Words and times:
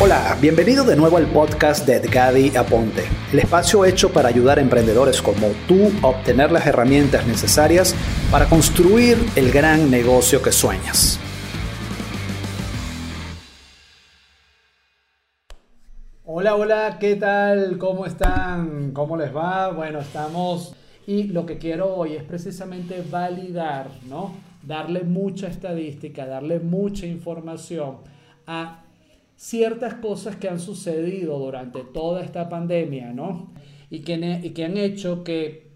Hola, 0.00 0.38
bienvenido 0.40 0.84
de 0.84 0.94
nuevo 0.94 1.16
al 1.16 1.26
podcast 1.26 1.84
de 1.84 1.96
Edgadi 1.96 2.56
Aponte, 2.56 3.02
el 3.32 3.40
espacio 3.40 3.84
hecho 3.84 4.12
para 4.12 4.28
ayudar 4.28 4.58
a 4.58 4.62
emprendedores 4.62 5.20
como 5.20 5.48
tú 5.66 5.90
a 6.04 6.06
obtener 6.06 6.52
las 6.52 6.68
herramientas 6.68 7.26
necesarias 7.26 7.96
para 8.30 8.48
construir 8.48 9.18
el 9.34 9.50
gran 9.50 9.90
negocio 9.90 10.40
que 10.40 10.52
sueñas. 10.52 11.18
Hola, 16.26 16.54
hola, 16.54 16.98
¿qué 17.00 17.16
tal? 17.16 17.76
¿Cómo 17.76 18.06
están? 18.06 18.92
¿Cómo 18.92 19.16
les 19.16 19.34
va? 19.34 19.72
Bueno, 19.72 19.98
estamos 19.98 20.76
y 21.08 21.24
lo 21.24 21.44
que 21.44 21.58
quiero 21.58 21.92
hoy 21.96 22.14
es 22.14 22.22
precisamente 22.22 23.02
validar, 23.10 23.90
¿no? 24.08 24.36
Darle 24.62 25.02
mucha 25.02 25.48
estadística, 25.48 26.24
darle 26.24 26.60
mucha 26.60 27.04
información 27.04 27.96
a 28.46 28.84
ciertas 29.38 29.94
cosas 29.94 30.34
que 30.34 30.48
han 30.48 30.58
sucedido 30.58 31.38
durante 31.38 31.84
toda 31.84 32.22
esta 32.22 32.48
pandemia, 32.48 33.12
¿no? 33.12 33.52
Y 33.88 34.00
que, 34.00 34.40
y 34.42 34.50
que 34.50 34.64
han 34.64 34.76
hecho 34.76 35.22
que 35.22 35.68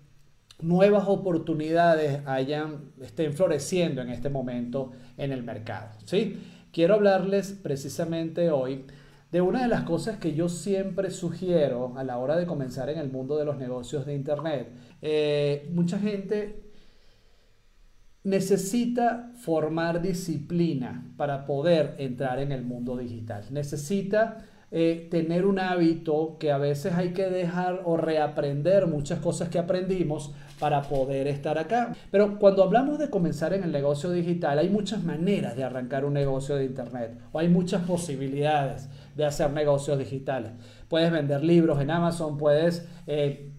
nuevas 0.60 1.04
oportunidades 1.06 2.26
hayan, 2.26 2.92
estén 3.00 3.32
floreciendo 3.32 4.02
en 4.02 4.10
este 4.10 4.30
momento 4.30 4.90
en 5.16 5.30
el 5.30 5.44
mercado, 5.44 5.90
¿sí? 6.04 6.40
Quiero 6.72 6.94
hablarles 6.94 7.52
precisamente 7.52 8.50
hoy 8.50 8.84
de 9.30 9.40
una 9.40 9.62
de 9.62 9.68
las 9.68 9.84
cosas 9.84 10.18
que 10.18 10.34
yo 10.34 10.48
siempre 10.48 11.10
sugiero 11.10 11.92
a 11.96 12.02
la 12.02 12.18
hora 12.18 12.36
de 12.36 12.46
comenzar 12.46 12.90
en 12.90 12.98
el 12.98 13.12
mundo 13.12 13.36
de 13.36 13.44
los 13.44 13.58
negocios 13.58 14.06
de 14.06 14.14
Internet. 14.14 14.72
Eh, 15.00 15.70
mucha 15.72 15.98
gente 16.00 16.71
necesita 18.24 19.32
formar 19.36 20.00
disciplina 20.00 21.04
para 21.16 21.44
poder 21.44 21.96
entrar 21.98 22.38
en 22.38 22.52
el 22.52 22.62
mundo 22.62 22.96
digital. 22.96 23.44
Necesita 23.50 24.44
eh, 24.70 25.08
tener 25.10 25.44
un 25.44 25.58
hábito 25.58 26.36
que 26.38 26.50
a 26.50 26.56
veces 26.56 26.94
hay 26.94 27.12
que 27.12 27.28
dejar 27.28 27.82
o 27.84 27.96
reaprender 27.96 28.86
muchas 28.86 29.18
cosas 29.18 29.48
que 29.48 29.58
aprendimos 29.58 30.32
para 30.58 30.82
poder 30.82 31.26
estar 31.26 31.58
acá. 31.58 31.94
Pero 32.10 32.38
cuando 32.38 32.62
hablamos 32.62 32.98
de 32.98 33.10
comenzar 33.10 33.52
en 33.52 33.64
el 33.64 33.72
negocio 33.72 34.10
digital, 34.10 34.58
hay 34.58 34.70
muchas 34.70 35.02
maneras 35.02 35.56
de 35.56 35.64
arrancar 35.64 36.04
un 36.04 36.14
negocio 36.14 36.54
de 36.54 36.64
Internet 36.64 37.18
o 37.32 37.40
hay 37.40 37.48
muchas 37.48 37.82
posibilidades 37.82 38.88
de 39.16 39.26
hacer 39.26 39.50
negocios 39.50 39.98
digitales. 39.98 40.52
Puedes 40.88 41.10
vender 41.10 41.42
libros 41.42 41.80
en 41.80 41.90
Amazon, 41.90 42.38
puedes... 42.38 42.86
Eh, 43.06 43.51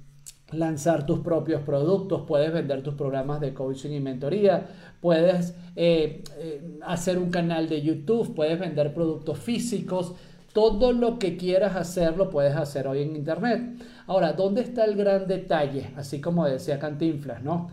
lanzar 0.55 1.05
tus 1.05 1.19
propios 1.19 1.61
productos, 1.61 2.23
puedes 2.27 2.53
vender 2.53 2.83
tus 2.83 2.95
programas 2.95 3.41
de 3.41 3.53
coaching 3.53 3.91
y 3.91 3.99
mentoría, 3.99 4.67
puedes 5.01 5.55
eh, 5.75 6.23
eh, 6.37 6.79
hacer 6.83 7.17
un 7.17 7.29
canal 7.29 7.69
de 7.69 7.81
YouTube, 7.81 8.35
puedes 8.35 8.59
vender 8.59 8.93
productos 8.93 9.39
físicos, 9.39 10.13
todo 10.53 10.91
lo 10.93 11.17
que 11.17 11.35
quieras 11.35 11.75
hacer 11.75 12.15
lo 12.15 12.29
puedes 12.29 12.55
hacer 12.55 12.87
hoy 12.87 13.01
en 13.01 13.15
Internet. 13.15 13.83
Ahora, 14.05 14.33
¿dónde 14.33 14.61
está 14.61 14.85
el 14.85 14.95
gran 14.95 15.27
detalle? 15.27 15.91
Así 15.97 16.21
como 16.21 16.45
decía 16.45 16.79
Cantinflas, 16.79 17.43
¿no? 17.43 17.69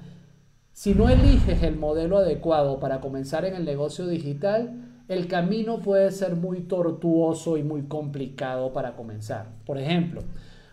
Si 0.73 0.95
no 0.95 1.09
eliges 1.11 1.63
el 1.63 1.77
modelo 1.77 2.17
adecuado 2.17 2.81
para 2.81 3.01
comenzar 3.01 3.45
en 3.45 3.55
el 3.55 3.67
negocio 3.67 4.07
digital, 4.07 4.91
el 5.09 5.27
camino 5.27 5.81
puede 5.81 6.11
ser 6.13 6.37
muy 6.37 6.61
tortuoso 6.61 7.57
y 7.59 7.63
muy 7.63 7.83
complicado 7.83 8.73
para 8.73 8.95
comenzar. 8.95 9.49
Por 9.67 9.77
ejemplo, 9.77 10.23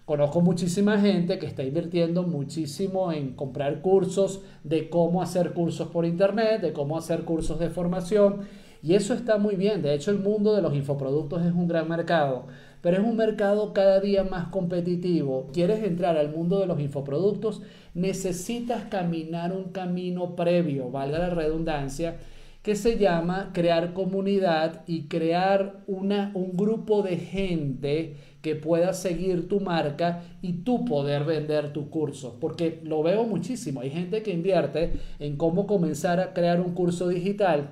Conozco 0.08 0.40
muchísima 0.40 0.98
gente 1.02 1.38
que 1.38 1.48
está 1.48 1.64
invirtiendo 1.64 2.24
muchísimo 2.24 3.12
en 3.12 3.34
comprar 3.34 3.82
cursos 3.82 4.40
de 4.64 4.90
cómo 4.90 5.22
hacer 5.22 5.52
cursos 5.52 5.90
por 5.90 6.06
internet, 6.06 6.62
de 6.62 6.72
cómo 6.72 6.98
hacer 6.98 7.26
cursos 7.26 7.60
de 7.60 7.70
formación. 7.70 8.44
Y 8.82 8.94
eso 8.94 9.14
está 9.14 9.38
muy 9.38 9.58
bien. 9.58 9.82
De 9.82 9.94
hecho, 9.94 10.12
el 10.12 10.20
mundo 10.20 10.56
de 10.56 10.62
los 10.62 10.74
infoproductos 10.74 11.46
es 11.46 11.52
un 11.52 11.68
gran 11.68 11.90
mercado, 11.90 12.46
pero 12.82 12.96
es 12.96 13.04
un 13.04 13.18
mercado 13.18 13.74
cada 13.74 14.00
día 14.00 14.24
más 14.24 14.48
competitivo. 14.48 15.50
¿Quieres 15.52 15.84
entrar 15.84 16.16
al 16.16 16.32
mundo 16.32 16.62
de 16.62 16.68
los 16.68 16.80
infoproductos? 16.80 17.62
Necesitas 17.94 18.86
caminar 18.86 19.52
un 19.52 19.74
camino 19.74 20.38
previo, 20.38 20.90
valga 20.90 21.20
la 21.20 21.32
redundancia, 21.32 22.16
que 22.62 22.76
se 22.76 22.98
llama 22.98 23.52
crear 23.54 23.94
comunidad 23.94 24.84
y 24.88 25.08
crear 25.08 25.84
una, 25.88 26.32
un 26.34 26.58
grupo 26.58 27.02
de 27.02 27.18
gente 27.18 28.18
que 28.42 28.56
pueda 28.56 28.94
seguir 28.94 29.48
tu 29.48 29.60
marca 29.60 30.24
y 30.42 30.64
tú 30.64 30.86
poder 30.86 31.24
vender 31.24 31.74
tu 31.74 31.90
curso. 31.90 32.38
Porque 32.40 32.82
lo 32.84 33.04
veo 33.04 33.24
muchísimo. 33.24 33.82
Hay 33.82 33.90
gente 33.90 34.22
que 34.22 34.32
invierte 34.32 34.94
en 35.20 35.38
cómo 35.38 35.68
comenzar 35.68 36.20
a 36.20 36.34
crear 36.34 36.62
un 36.62 36.74
curso 36.74 37.08
digital, 37.08 37.72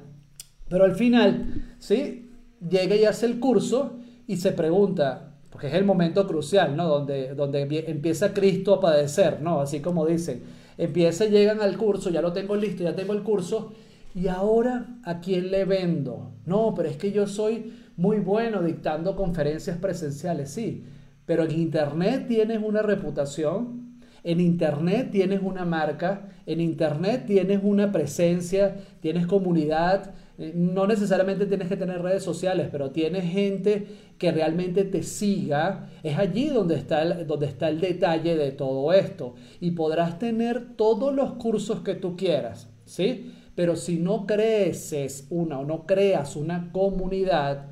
pero 0.70 0.86
al 0.86 0.96
final, 0.96 1.76
¿sí? 1.80 2.32
Llega 2.68 2.96
y 2.96 3.06
hace 3.06 3.26
el 3.26 3.40
curso 3.40 4.00
y 4.28 4.38
se 4.38 4.52
pregunta, 4.52 5.36
porque 5.52 5.68
es 5.68 5.74
el 5.74 5.86
momento 5.86 6.28
crucial, 6.28 6.76
¿no? 6.76 6.88
Donde, 6.88 7.36
donde 7.36 7.62
empieza 7.88 8.34
Cristo 8.34 8.74
a 8.76 8.80
padecer, 8.82 9.42
¿no? 9.42 9.62
Así 9.62 9.80
como 9.82 10.06
dicen. 10.06 10.44
Empieza, 10.78 11.26
llegan 11.26 11.62
al 11.62 11.78
curso, 11.78 12.10
ya 12.10 12.22
lo 12.22 12.34
tengo 12.34 12.56
listo, 12.56 12.84
ya 12.84 12.96
tengo 12.96 13.14
el 13.14 13.24
curso, 13.24 13.72
y 14.16 14.30
ahora 14.30 14.98
a 15.04 15.20
quién 15.20 15.52
le 15.52 15.66
vendo. 15.66 16.32
No, 16.46 16.74
pero 16.74 16.90
es 16.90 16.96
que 16.96 17.12
yo 17.12 17.28
soy 17.28 17.74
muy 17.98 18.20
bueno 18.20 18.64
dictando 18.64 19.16
conferencias 19.16 19.78
presenciales, 19.78 20.50
sí, 20.50 20.86
pero 21.26 21.44
en 21.44 21.52
Internet 21.52 22.26
tienes 22.28 22.62
una 22.64 22.82
reputación, 22.82 24.00
en 24.24 24.40
Internet 24.40 25.10
tienes 25.12 25.42
una 25.44 25.66
marca, 25.66 26.30
en 26.46 26.62
Internet 26.62 27.26
tienes 27.28 27.60
una 27.62 27.92
presencia, 27.92 28.78
tienes 29.02 29.28
comunidad, 29.28 30.14
eh, 30.38 30.54
no 30.56 30.88
necesariamente 30.88 31.46
tienes 31.46 31.68
que 31.68 31.78
tener 31.78 32.02
redes 32.02 32.24
sociales, 32.24 32.70
pero 32.72 32.92
tienes 32.92 33.32
gente 33.32 33.88
que 34.18 34.32
realmente 34.32 34.84
te 34.86 35.04
siga, 35.04 35.90
es 36.04 36.18
allí 36.18 36.48
donde 36.48 36.76
está, 36.76 37.02
el, 37.02 37.28
donde 37.28 37.48
está 37.48 37.68
el 37.70 37.82
detalle 37.82 38.36
de 38.36 38.52
todo 38.52 38.94
esto. 38.94 39.36
Y 39.60 39.72
podrás 39.72 40.20
tener 40.20 40.76
todos 40.76 41.14
los 41.14 41.34
cursos 41.34 41.82
que 41.82 41.96
tú 41.96 42.16
quieras, 42.16 42.70
¿sí? 42.86 43.32
Pero 43.56 43.76
si 43.76 43.98
no 43.98 44.26
creces 44.26 45.28
una 45.30 45.60
o 45.60 45.66
no 45.66 45.86
creas 45.86 46.36
una 46.36 46.72
comunidad, 46.72 47.68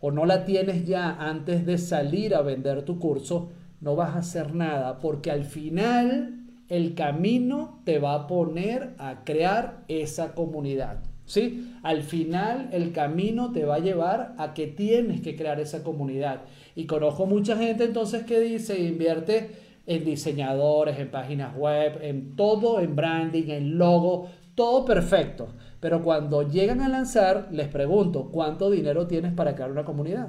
o 0.00 0.10
no 0.10 0.26
la 0.26 0.44
tienes 0.44 0.86
ya 0.86 1.16
antes 1.18 1.64
de 1.64 1.78
salir 1.78 2.34
a 2.34 2.42
vender 2.42 2.82
tu 2.84 2.98
curso, 2.98 3.48
no 3.80 3.96
vas 3.96 4.14
a 4.14 4.18
hacer 4.18 4.54
nada 4.54 5.00
porque 5.00 5.30
al 5.30 5.44
final 5.44 6.44
el 6.68 6.94
camino 6.94 7.80
te 7.84 7.98
va 7.98 8.14
a 8.14 8.26
poner 8.26 8.94
a 8.98 9.24
crear 9.24 9.84
esa 9.88 10.34
comunidad. 10.34 11.02
¿Sí? 11.26 11.72
Al 11.82 12.02
final 12.02 12.68
el 12.72 12.92
camino 12.92 13.50
te 13.52 13.64
va 13.64 13.76
a 13.76 13.78
llevar 13.78 14.34
a 14.36 14.52
que 14.52 14.66
tienes 14.66 15.22
que 15.22 15.36
crear 15.36 15.58
esa 15.58 15.82
comunidad. 15.82 16.42
Y 16.76 16.84
conozco 16.84 17.24
mucha 17.24 17.56
gente 17.56 17.84
entonces 17.84 18.24
que 18.24 18.40
dice, 18.40 18.78
invierte 18.78 19.52
en 19.86 20.04
diseñadores, 20.04 20.98
en 20.98 21.10
páginas 21.10 21.56
web, 21.56 21.98
en 22.02 22.36
todo, 22.36 22.78
en 22.80 22.94
branding, 22.94 23.48
en 23.48 23.78
logo, 23.78 24.28
todo 24.54 24.84
perfecto. 24.84 25.48
Pero 25.80 26.02
cuando 26.02 26.48
llegan 26.48 26.80
a 26.80 26.88
lanzar, 26.88 27.48
les 27.50 27.68
pregunto, 27.68 28.30
¿cuánto 28.32 28.70
dinero 28.70 29.06
tienes 29.06 29.32
para 29.32 29.54
crear 29.54 29.70
una 29.70 29.84
comunidad? 29.84 30.28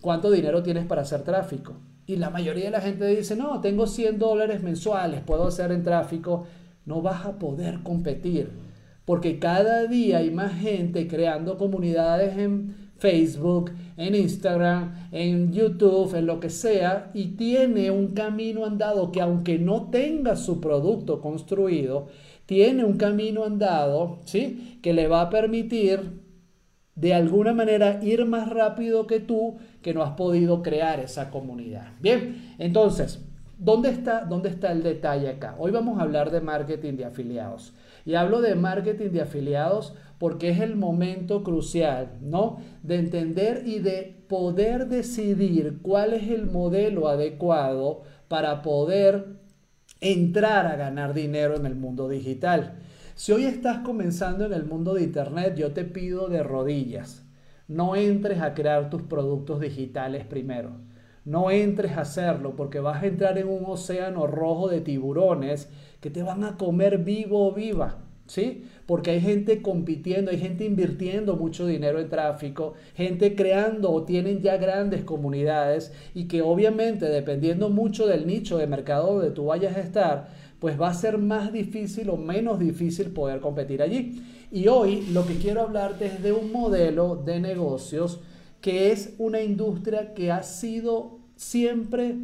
¿Cuánto 0.00 0.30
dinero 0.30 0.62
tienes 0.62 0.84
para 0.84 1.02
hacer 1.02 1.22
tráfico? 1.22 1.74
Y 2.06 2.16
la 2.16 2.28
mayoría 2.28 2.66
de 2.66 2.70
la 2.70 2.82
gente 2.82 3.06
dice, 3.06 3.34
no, 3.34 3.60
tengo 3.62 3.86
100 3.86 4.18
dólares 4.18 4.62
mensuales, 4.62 5.22
puedo 5.22 5.46
hacer 5.46 5.72
en 5.72 5.82
tráfico. 5.82 6.46
No 6.84 7.00
vas 7.00 7.24
a 7.24 7.38
poder 7.38 7.82
competir, 7.82 8.50
porque 9.06 9.38
cada 9.38 9.86
día 9.86 10.18
hay 10.18 10.30
más 10.30 10.52
gente 10.52 11.08
creando 11.08 11.56
comunidades 11.56 12.36
en 12.36 12.84
Facebook, 12.98 13.70
en 13.96 14.14
Instagram, 14.14 15.08
en 15.12 15.52
YouTube, 15.52 16.14
en 16.14 16.26
lo 16.26 16.40
que 16.40 16.50
sea, 16.50 17.10
y 17.14 17.36
tiene 17.36 17.90
un 17.90 18.08
camino 18.08 18.66
andado 18.66 19.12
que 19.12 19.22
aunque 19.22 19.58
no 19.58 19.88
tenga 19.90 20.36
su 20.36 20.60
producto 20.60 21.20
construido, 21.20 22.08
tiene 22.46 22.84
un 22.84 22.96
camino 22.96 23.44
andado, 23.44 24.18
¿sí? 24.24 24.78
Que 24.82 24.92
le 24.92 25.08
va 25.08 25.22
a 25.22 25.30
permitir 25.30 26.22
de 26.94 27.14
alguna 27.14 27.52
manera 27.52 28.00
ir 28.02 28.24
más 28.24 28.48
rápido 28.48 29.06
que 29.06 29.20
tú 29.20 29.56
que 29.82 29.94
no 29.94 30.02
has 30.02 30.12
podido 30.12 30.62
crear 30.62 31.00
esa 31.00 31.30
comunidad. 31.30 31.88
Bien, 32.00 32.54
entonces, 32.58 33.24
¿dónde 33.58 33.90
está, 33.90 34.24
¿dónde 34.24 34.48
está 34.48 34.72
el 34.72 34.82
detalle 34.82 35.28
acá? 35.28 35.56
Hoy 35.58 35.72
vamos 35.72 35.98
a 35.98 36.02
hablar 36.02 36.30
de 36.30 36.40
marketing 36.40 36.94
de 36.94 37.06
afiliados. 37.06 37.72
Y 38.06 38.14
hablo 38.14 38.40
de 38.42 38.54
marketing 38.54 39.10
de 39.10 39.22
afiliados 39.22 39.94
porque 40.18 40.50
es 40.50 40.60
el 40.60 40.76
momento 40.76 41.42
crucial, 41.42 42.18
¿no? 42.20 42.58
De 42.82 42.96
entender 42.96 43.62
y 43.66 43.78
de 43.80 44.24
poder 44.28 44.88
decidir 44.88 45.78
cuál 45.82 46.12
es 46.12 46.30
el 46.30 46.46
modelo 46.46 47.08
adecuado 47.08 48.02
para 48.28 48.62
poder 48.62 49.43
entrar 50.04 50.66
a 50.66 50.76
ganar 50.76 51.14
dinero 51.14 51.56
en 51.56 51.64
el 51.64 51.76
mundo 51.76 52.10
digital. 52.10 52.74
Si 53.14 53.32
hoy 53.32 53.44
estás 53.44 53.78
comenzando 53.78 54.44
en 54.44 54.52
el 54.52 54.66
mundo 54.66 54.92
de 54.92 55.02
Internet, 55.02 55.54
yo 55.56 55.72
te 55.72 55.84
pido 55.84 56.28
de 56.28 56.42
rodillas, 56.42 57.24
no 57.68 57.96
entres 57.96 58.42
a 58.42 58.52
crear 58.52 58.90
tus 58.90 59.00
productos 59.00 59.60
digitales 59.60 60.26
primero. 60.26 60.72
No 61.24 61.50
entres 61.50 61.92
a 61.92 62.02
hacerlo 62.02 62.54
porque 62.54 62.80
vas 62.80 63.02
a 63.02 63.06
entrar 63.06 63.38
en 63.38 63.48
un 63.48 63.64
océano 63.64 64.26
rojo 64.26 64.68
de 64.68 64.82
tiburones 64.82 65.70
que 66.02 66.10
te 66.10 66.22
van 66.22 66.44
a 66.44 66.58
comer 66.58 66.98
vivo 66.98 67.48
o 67.48 67.54
viva. 67.54 68.03
¿Sí? 68.26 68.64
Porque 68.86 69.12
hay 69.12 69.20
gente 69.20 69.62
compitiendo, 69.62 70.30
hay 70.30 70.38
gente 70.38 70.64
invirtiendo 70.64 71.36
mucho 71.36 71.66
dinero 71.66 71.98
en 72.00 72.08
tráfico, 72.08 72.74
gente 72.94 73.34
creando 73.34 73.90
o 73.90 74.04
tienen 74.04 74.40
ya 74.40 74.56
grandes 74.56 75.04
comunidades 75.04 75.92
y 76.14 76.24
que 76.24 76.42
obviamente 76.42 77.06
dependiendo 77.06 77.70
mucho 77.70 78.06
del 78.06 78.26
nicho 78.26 78.58
de 78.58 78.66
mercado 78.66 79.14
donde 79.14 79.30
tú 79.30 79.46
vayas 79.46 79.76
a 79.76 79.80
estar, 79.80 80.28
pues 80.58 80.80
va 80.80 80.88
a 80.88 80.94
ser 80.94 81.18
más 81.18 81.52
difícil 81.52 82.08
o 82.10 82.16
menos 82.16 82.58
difícil 82.58 83.10
poder 83.10 83.40
competir 83.40 83.82
allí. 83.82 84.22
Y 84.50 84.68
hoy 84.68 85.02
lo 85.12 85.26
que 85.26 85.36
quiero 85.36 85.62
hablarte 85.62 86.06
es 86.06 86.22
de 86.22 86.32
un 86.32 86.52
modelo 86.52 87.16
de 87.16 87.40
negocios 87.40 88.20
que 88.60 88.92
es 88.92 89.14
una 89.18 89.42
industria 89.42 90.14
que 90.14 90.32
ha 90.32 90.42
sido 90.42 91.18
siempre 91.36 92.14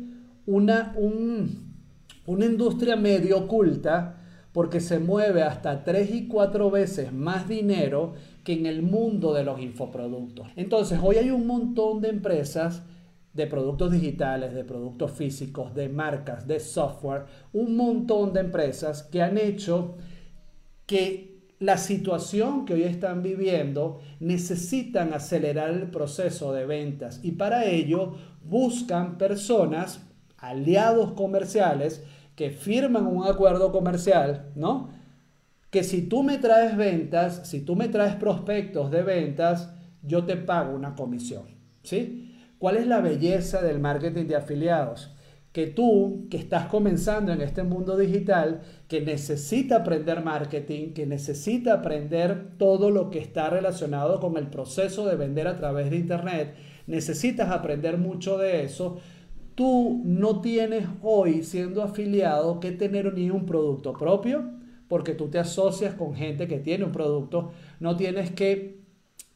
una, 0.46 0.94
una 0.96 2.44
industria 2.46 2.96
medio 2.96 3.38
oculta 3.40 4.19
porque 4.52 4.80
se 4.80 4.98
mueve 4.98 5.42
hasta 5.42 5.84
tres 5.84 6.12
y 6.12 6.26
cuatro 6.26 6.70
veces 6.70 7.12
más 7.12 7.48
dinero 7.48 8.14
que 8.44 8.52
en 8.52 8.66
el 8.66 8.82
mundo 8.82 9.32
de 9.32 9.44
los 9.44 9.60
infoproductos. 9.60 10.48
Entonces, 10.56 10.98
hoy 11.02 11.16
hay 11.16 11.30
un 11.30 11.46
montón 11.46 12.00
de 12.00 12.08
empresas 12.08 12.82
de 13.32 13.46
productos 13.46 13.92
digitales, 13.92 14.52
de 14.54 14.64
productos 14.64 15.12
físicos, 15.12 15.74
de 15.74 15.88
marcas, 15.88 16.48
de 16.48 16.58
software, 16.58 17.26
un 17.52 17.76
montón 17.76 18.32
de 18.32 18.40
empresas 18.40 19.04
que 19.04 19.22
han 19.22 19.38
hecho 19.38 19.94
que 20.86 21.30
la 21.60 21.76
situación 21.76 22.64
que 22.64 22.74
hoy 22.74 22.82
están 22.82 23.22
viviendo 23.22 24.00
necesitan 24.18 25.12
acelerar 25.12 25.70
el 25.70 25.90
proceso 25.90 26.52
de 26.52 26.66
ventas 26.66 27.20
y 27.22 27.32
para 27.32 27.66
ello 27.66 28.14
buscan 28.42 29.18
personas, 29.18 30.00
aliados 30.38 31.12
comerciales, 31.12 32.02
que 32.40 32.48
firman 32.48 33.06
un 33.06 33.26
acuerdo 33.26 33.70
comercial, 33.70 34.46
¿no? 34.54 34.88
Que 35.68 35.84
si 35.84 36.08
tú 36.08 36.22
me 36.22 36.38
traes 36.38 36.74
ventas, 36.74 37.46
si 37.46 37.60
tú 37.60 37.76
me 37.76 37.88
traes 37.88 38.14
prospectos 38.14 38.90
de 38.90 39.02
ventas, 39.02 39.74
yo 40.02 40.24
te 40.24 40.38
pago 40.38 40.74
una 40.74 40.94
comisión, 40.94 41.42
¿sí? 41.82 42.34
¿Cuál 42.56 42.78
es 42.78 42.86
la 42.86 43.02
belleza 43.02 43.60
del 43.60 43.78
marketing 43.78 44.24
de 44.24 44.36
afiliados? 44.36 45.14
Que 45.52 45.66
tú, 45.66 46.28
que 46.30 46.38
estás 46.38 46.64
comenzando 46.68 47.30
en 47.30 47.42
este 47.42 47.62
mundo 47.62 47.98
digital, 47.98 48.62
que 48.88 49.02
necesita 49.02 49.76
aprender 49.76 50.24
marketing, 50.24 50.94
que 50.94 51.04
necesita 51.04 51.74
aprender 51.74 52.56
todo 52.56 52.90
lo 52.90 53.10
que 53.10 53.18
está 53.18 53.50
relacionado 53.50 54.18
con 54.18 54.38
el 54.38 54.46
proceso 54.46 55.06
de 55.06 55.16
vender 55.16 55.46
a 55.46 55.58
través 55.58 55.90
de 55.90 55.96
Internet, 55.96 56.54
necesitas 56.86 57.50
aprender 57.50 57.98
mucho 57.98 58.38
de 58.38 58.64
eso, 58.64 58.96
tú 59.60 60.00
no 60.06 60.40
tienes 60.40 60.86
hoy 61.02 61.42
siendo 61.42 61.82
afiliado 61.82 62.60
que 62.60 62.72
tener 62.72 63.12
ni 63.12 63.28
un 63.28 63.44
producto 63.44 63.92
propio, 63.92 64.42
porque 64.88 65.12
tú 65.12 65.28
te 65.28 65.38
asocias 65.38 65.92
con 65.96 66.14
gente 66.14 66.48
que 66.48 66.60
tiene 66.60 66.86
un 66.86 66.92
producto, 66.92 67.50
no 67.78 67.94
tienes 67.94 68.30
que 68.30 68.80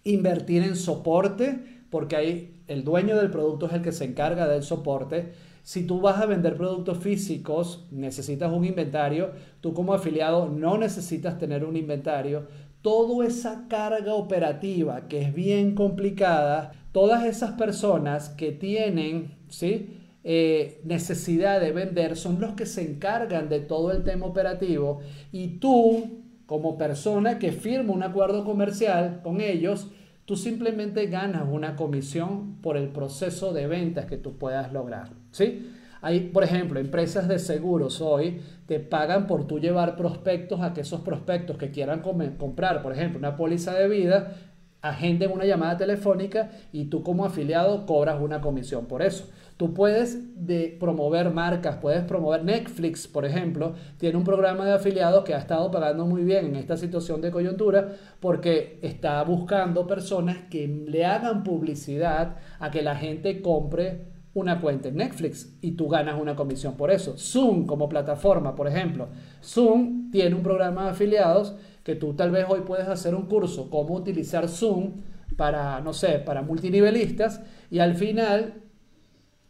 invertir 0.02 0.62
en 0.62 0.76
soporte, 0.76 1.82
porque 1.90 2.16
ahí 2.16 2.62
el 2.68 2.84
dueño 2.84 3.18
del 3.18 3.30
producto 3.30 3.66
es 3.66 3.74
el 3.74 3.82
que 3.82 3.92
se 3.92 4.06
encarga 4.06 4.48
del 4.48 4.62
soporte. 4.62 5.32
Si 5.62 5.86
tú 5.86 6.00
vas 6.00 6.16
a 6.16 6.24
vender 6.24 6.56
productos 6.56 6.96
físicos, 6.96 7.86
necesitas 7.90 8.50
un 8.50 8.64
inventario. 8.64 9.32
Tú 9.60 9.74
como 9.74 9.92
afiliado 9.92 10.48
no 10.48 10.78
necesitas 10.78 11.36
tener 11.36 11.66
un 11.66 11.76
inventario. 11.76 12.46
Toda 12.80 13.26
esa 13.26 13.66
carga 13.68 14.14
operativa 14.14 15.06
que 15.06 15.20
es 15.20 15.34
bien 15.34 15.74
complicada, 15.74 16.72
todas 16.92 17.26
esas 17.26 17.58
personas 17.58 18.30
que 18.30 18.52
tienen, 18.52 19.36
¿sí? 19.50 20.00
Eh, 20.26 20.80
necesidad 20.84 21.60
de 21.60 21.72
vender 21.72 22.16
son 22.16 22.40
los 22.40 22.54
que 22.54 22.64
se 22.64 22.80
encargan 22.80 23.50
de 23.50 23.60
todo 23.60 23.92
el 23.92 24.04
tema 24.04 24.24
operativo 24.24 25.00
y 25.32 25.58
tú, 25.58 26.22
como 26.46 26.78
persona 26.78 27.38
que 27.38 27.52
firma 27.52 27.92
un 27.92 28.02
acuerdo 28.02 28.42
comercial 28.42 29.20
con 29.22 29.42
ellos, 29.42 29.88
tú 30.24 30.36
simplemente 30.36 31.06
ganas 31.06 31.44
una 31.46 31.76
comisión 31.76 32.56
por 32.62 32.78
el 32.78 32.88
proceso 32.88 33.52
de 33.52 33.66
ventas 33.66 34.06
que 34.06 34.16
tú 34.16 34.38
puedas 34.38 34.72
lograr. 34.72 35.10
¿sí? 35.30 35.70
Hay, 36.00 36.20
por 36.20 36.42
ejemplo, 36.42 36.80
empresas 36.80 37.28
de 37.28 37.38
seguros 37.38 38.00
hoy 38.00 38.40
te 38.66 38.80
pagan 38.80 39.26
por 39.26 39.46
tú 39.46 39.58
llevar 39.58 39.96
prospectos 39.96 40.60
a 40.60 40.72
que 40.72 40.80
esos 40.80 41.02
prospectos 41.02 41.58
que 41.58 41.70
quieran 41.70 42.00
comprar, 42.00 42.82
por 42.82 42.92
ejemplo, 42.92 43.18
una 43.18 43.36
póliza 43.36 43.74
de 43.74 43.88
vida, 43.88 44.32
agenden 44.80 45.32
una 45.32 45.44
llamada 45.44 45.76
telefónica 45.78 46.50
y 46.72 46.86
tú 46.86 47.02
como 47.02 47.24
afiliado 47.24 47.86
cobras 47.86 48.20
una 48.20 48.40
comisión 48.40 48.86
por 48.86 49.02
eso. 49.02 49.30
Tú 49.56 49.72
puedes 49.72 50.46
de 50.46 50.76
promover 50.80 51.30
marcas, 51.30 51.76
puedes 51.76 52.02
promover 52.02 52.44
Netflix, 52.44 53.06
por 53.06 53.24
ejemplo, 53.24 53.74
tiene 53.98 54.18
un 54.18 54.24
programa 54.24 54.64
de 54.64 54.72
afiliados 54.72 55.24
que 55.24 55.32
ha 55.32 55.38
estado 55.38 55.70
pagando 55.70 56.06
muy 56.06 56.24
bien 56.24 56.46
en 56.46 56.56
esta 56.56 56.76
situación 56.76 57.20
de 57.20 57.30
coyuntura 57.30 57.92
porque 58.18 58.80
está 58.82 59.22
buscando 59.22 59.86
personas 59.86 60.38
que 60.50 60.66
le 60.66 61.06
hagan 61.06 61.44
publicidad 61.44 62.36
a 62.58 62.70
que 62.72 62.82
la 62.82 62.96
gente 62.96 63.42
compre 63.42 64.12
una 64.34 64.60
cuenta 64.60 64.88
en 64.88 64.96
Netflix 64.96 65.56
y 65.60 65.72
tú 65.72 65.88
ganas 65.88 66.20
una 66.20 66.34
comisión 66.34 66.76
por 66.76 66.90
eso. 66.90 67.16
Zoom 67.16 67.66
como 67.66 67.88
plataforma, 67.88 68.56
por 68.56 68.66
ejemplo. 68.66 69.06
Zoom 69.40 70.10
tiene 70.10 70.34
un 70.34 70.42
programa 70.42 70.86
de 70.86 70.90
afiliados 70.90 71.54
que 71.84 71.94
tú 71.94 72.14
tal 72.14 72.32
vez 72.32 72.44
hoy 72.48 72.62
puedes 72.66 72.88
hacer 72.88 73.14
un 73.14 73.26
curso, 73.26 73.70
cómo 73.70 73.94
utilizar 73.94 74.48
Zoom 74.48 74.94
para, 75.36 75.80
no 75.80 75.92
sé, 75.92 76.18
para 76.18 76.42
multinivelistas 76.42 77.40
y 77.70 77.78
al 77.78 77.94
final 77.94 78.63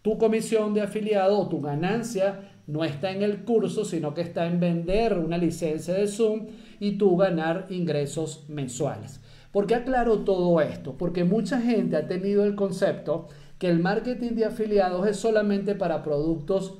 tu 0.04 0.18
comisión 0.18 0.74
de 0.74 0.82
afiliado 0.82 1.38
o 1.38 1.48
tu 1.48 1.62
ganancia 1.62 2.50
no 2.66 2.84
está 2.84 3.10
en 3.10 3.22
el 3.22 3.42
curso, 3.42 3.86
sino 3.86 4.12
que 4.12 4.20
está 4.20 4.46
en 4.46 4.60
vender 4.60 5.16
una 5.16 5.38
licencia 5.38 5.94
de 5.94 6.06
Zoom 6.06 6.48
y 6.78 6.98
tú 6.98 7.16
ganar 7.16 7.68
ingresos 7.70 8.44
mensuales. 8.50 9.22
¿Por 9.50 9.66
qué 9.66 9.76
aclaro 9.76 10.18
todo 10.18 10.60
esto? 10.60 10.98
Porque 10.98 11.24
mucha 11.24 11.58
gente 11.58 11.96
ha 11.96 12.06
tenido 12.06 12.44
el 12.44 12.54
concepto 12.54 13.28
que 13.58 13.70
el 13.70 13.78
marketing 13.78 14.32
de 14.32 14.44
afiliados 14.44 15.06
es 15.08 15.16
solamente 15.16 15.74
para 15.74 16.02
productos, 16.02 16.74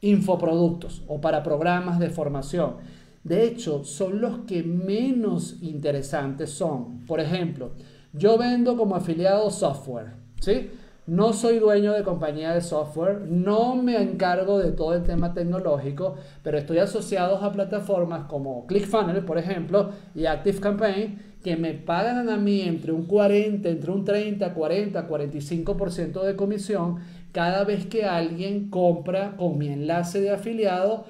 infoproductos 0.00 1.02
o 1.08 1.20
para 1.20 1.42
programas 1.42 1.98
de 1.98 2.10
formación. 2.10 2.76
De 3.24 3.42
hecho, 3.46 3.82
son 3.82 4.20
los 4.20 4.38
que 4.46 4.62
menos 4.62 5.60
interesantes 5.60 6.50
son. 6.50 7.04
Por 7.04 7.18
ejemplo, 7.18 7.72
yo 8.12 8.38
vendo 8.38 8.76
como 8.76 8.94
afiliado 8.94 9.50
software, 9.50 10.12
¿sí? 10.40 10.70
No 11.06 11.32
soy 11.32 11.58
dueño 11.58 11.92
de 11.92 12.02
compañía 12.02 12.52
de 12.52 12.60
software, 12.60 13.22
no 13.22 13.74
me 13.74 14.00
encargo 14.00 14.58
de 14.58 14.72
todo 14.72 14.94
el 14.94 15.02
tema 15.02 15.34
tecnológico, 15.34 16.16
pero 16.42 16.58
estoy 16.58 16.78
asociado 16.78 17.38
a 17.38 17.52
plataformas 17.52 18.26
como 18.26 18.66
ClickFunnels, 18.66 19.24
por 19.24 19.38
ejemplo, 19.38 19.90
y 20.14 20.26
ActiveCampaign, 20.26 21.30
que 21.42 21.56
me 21.56 21.72
pagan 21.72 22.28
a 22.28 22.36
mí 22.36 22.60
entre 22.60 22.92
un 22.92 23.06
40, 23.06 23.68
entre 23.68 23.90
un 23.90 24.04
30, 24.04 24.52
40, 24.52 25.08
45% 25.08 26.22
de 26.22 26.36
comisión 26.36 26.98
cada 27.32 27.64
vez 27.64 27.86
que 27.86 28.04
alguien 28.04 28.68
compra 28.68 29.36
con 29.36 29.56
mi 29.58 29.68
enlace 29.68 30.20
de 30.20 30.30
afiliado 30.30 31.06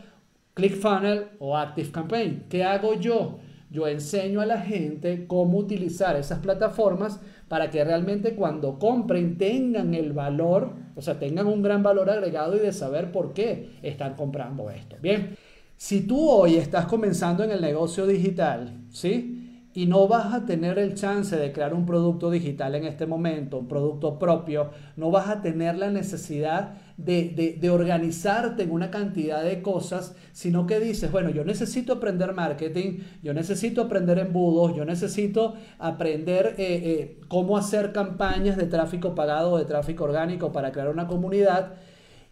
ClickFunnels 0.55 1.25
o 1.41 1.57
ActiveCampaign. 1.57 2.45
¿Qué 2.49 2.65
hago 2.65 2.95
yo? 2.95 3.39
Yo 3.71 3.87
enseño 3.87 4.41
a 4.41 4.47
la 4.47 4.61
gente 4.61 5.27
cómo 5.27 5.59
utilizar 5.59 6.17
esas 6.17 6.41
plataformas 6.41 7.21
para 7.49 7.71
que 7.71 7.85
realmente 7.85 8.35
cuando 8.35 8.79
compren 8.79 9.39
tengan 9.39 9.95
el 9.95 10.13
valor, 10.13 10.73
o 10.97 11.03
sea, 11.03 11.19
tengan 11.19 11.47
un 11.47 11.63
gran 11.63 11.83
valor 11.83 12.11
agregado 12.11 12.57
y 12.57 12.61
de 12.61 12.73
saber 12.73 13.13
por 13.13 13.33
qué 13.33 13.79
están 13.83 14.15
comprando 14.15 14.71
esto. 14.71 14.97
Bien, 15.01 15.37
si 15.77 16.01
tú 16.01 16.29
hoy 16.29 16.57
estás 16.57 16.87
comenzando 16.87 17.45
en 17.45 17.53
el 17.53 17.61
negocio 17.61 18.07
digital, 18.07 18.87
¿sí? 18.91 19.41
y 19.73 19.87
no 19.87 20.09
vas 20.09 20.35
a 20.35 20.45
tener 20.47 20.79
el 20.79 20.95
chance 20.95 21.37
de 21.37 21.53
crear 21.53 21.75
un 21.75 21.87
producto 21.87 22.31
digital 22.31 22.75
en 22.75 22.85
este 22.85 23.07
momento, 23.07 23.59
un 23.59 23.69
producto 23.69 24.19
propio, 24.19 24.71
no 24.97 25.11
vas 25.11 25.29
a 25.29 25.43
tener 25.43 25.77
la 25.77 25.91
necesidad 25.91 26.75
de, 27.05 27.57
de, 27.59 27.71
organizarte 27.71 28.63
en 28.65 28.71
una 28.71 28.91
cantidad 28.91 29.43
de 29.43 29.63
cosas, 29.63 30.15
sino 30.33 30.67
que 30.67 30.81
dices, 30.81 31.11
bueno, 31.11 31.31
yo 31.31 31.45
necesito 31.45 31.95
aprender 31.95 32.35
marketing, 32.35 32.99
yo 33.23 33.33
necesito 33.33 33.83
aprender 33.83 34.19
embudos, 34.19 34.77
yo 34.77 34.85
necesito 34.85 35.55
aprender 35.79 36.55
eh, 36.59 36.65
eh, 36.85 37.21
cómo 37.29 37.57
hacer 37.57 37.93
campañas 37.93 38.57
de 38.57 38.67
tráfico 38.67 39.15
pagado 39.15 39.57
de 39.57 39.65
tráfico 39.65 40.05
orgánico 40.05 40.53
para 40.53 40.73
crear 40.73 40.89
una 40.89 41.07
comunidad. 41.07 41.75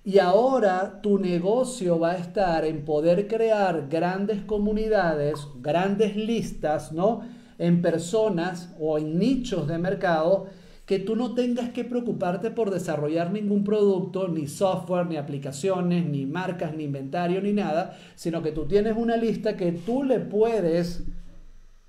Y 0.04 0.18
ahora 0.18 1.00
tu 1.02 1.18
negocio 1.18 1.98
va 1.98 2.12
a 2.12 2.16
estar 2.16 2.64
en 2.64 2.84
poder 2.84 3.26
crear 3.26 3.88
grandes 3.88 4.42
comunidades, 4.42 5.34
grandes 5.60 6.16
listas, 6.16 6.92
¿no? 6.92 7.22
En 7.58 7.82
personas 7.82 8.74
o 8.78 8.98
en 8.98 9.18
nichos 9.18 9.66
de 9.66 9.78
mercado 9.78 10.46
que 10.88 10.98
tú 10.98 11.16
no 11.16 11.34
tengas 11.34 11.68
que 11.68 11.84
preocuparte 11.84 12.50
por 12.50 12.70
desarrollar 12.70 13.30
ningún 13.30 13.62
producto, 13.62 14.26
ni 14.26 14.46
software, 14.46 15.04
ni 15.06 15.18
aplicaciones, 15.18 16.06
ni 16.06 16.24
marcas, 16.24 16.74
ni 16.74 16.84
inventario, 16.84 17.42
ni 17.42 17.52
nada, 17.52 17.98
sino 18.14 18.42
que 18.42 18.52
tú 18.52 18.66
tienes 18.66 18.96
una 18.96 19.18
lista 19.18 19.54
que 19.54 19.70
tú 19.70 20.02
le 20.02 20.18
puedes 20.18 21.04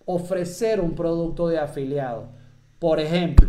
ofrecer 0.04 0.82
un 0.82 0.96
producto 0.96 1.48
de 1.48 1.60
afiliado. 1.60 2.28
Por 2.78 3.00
ejemplo, 3.00 3.48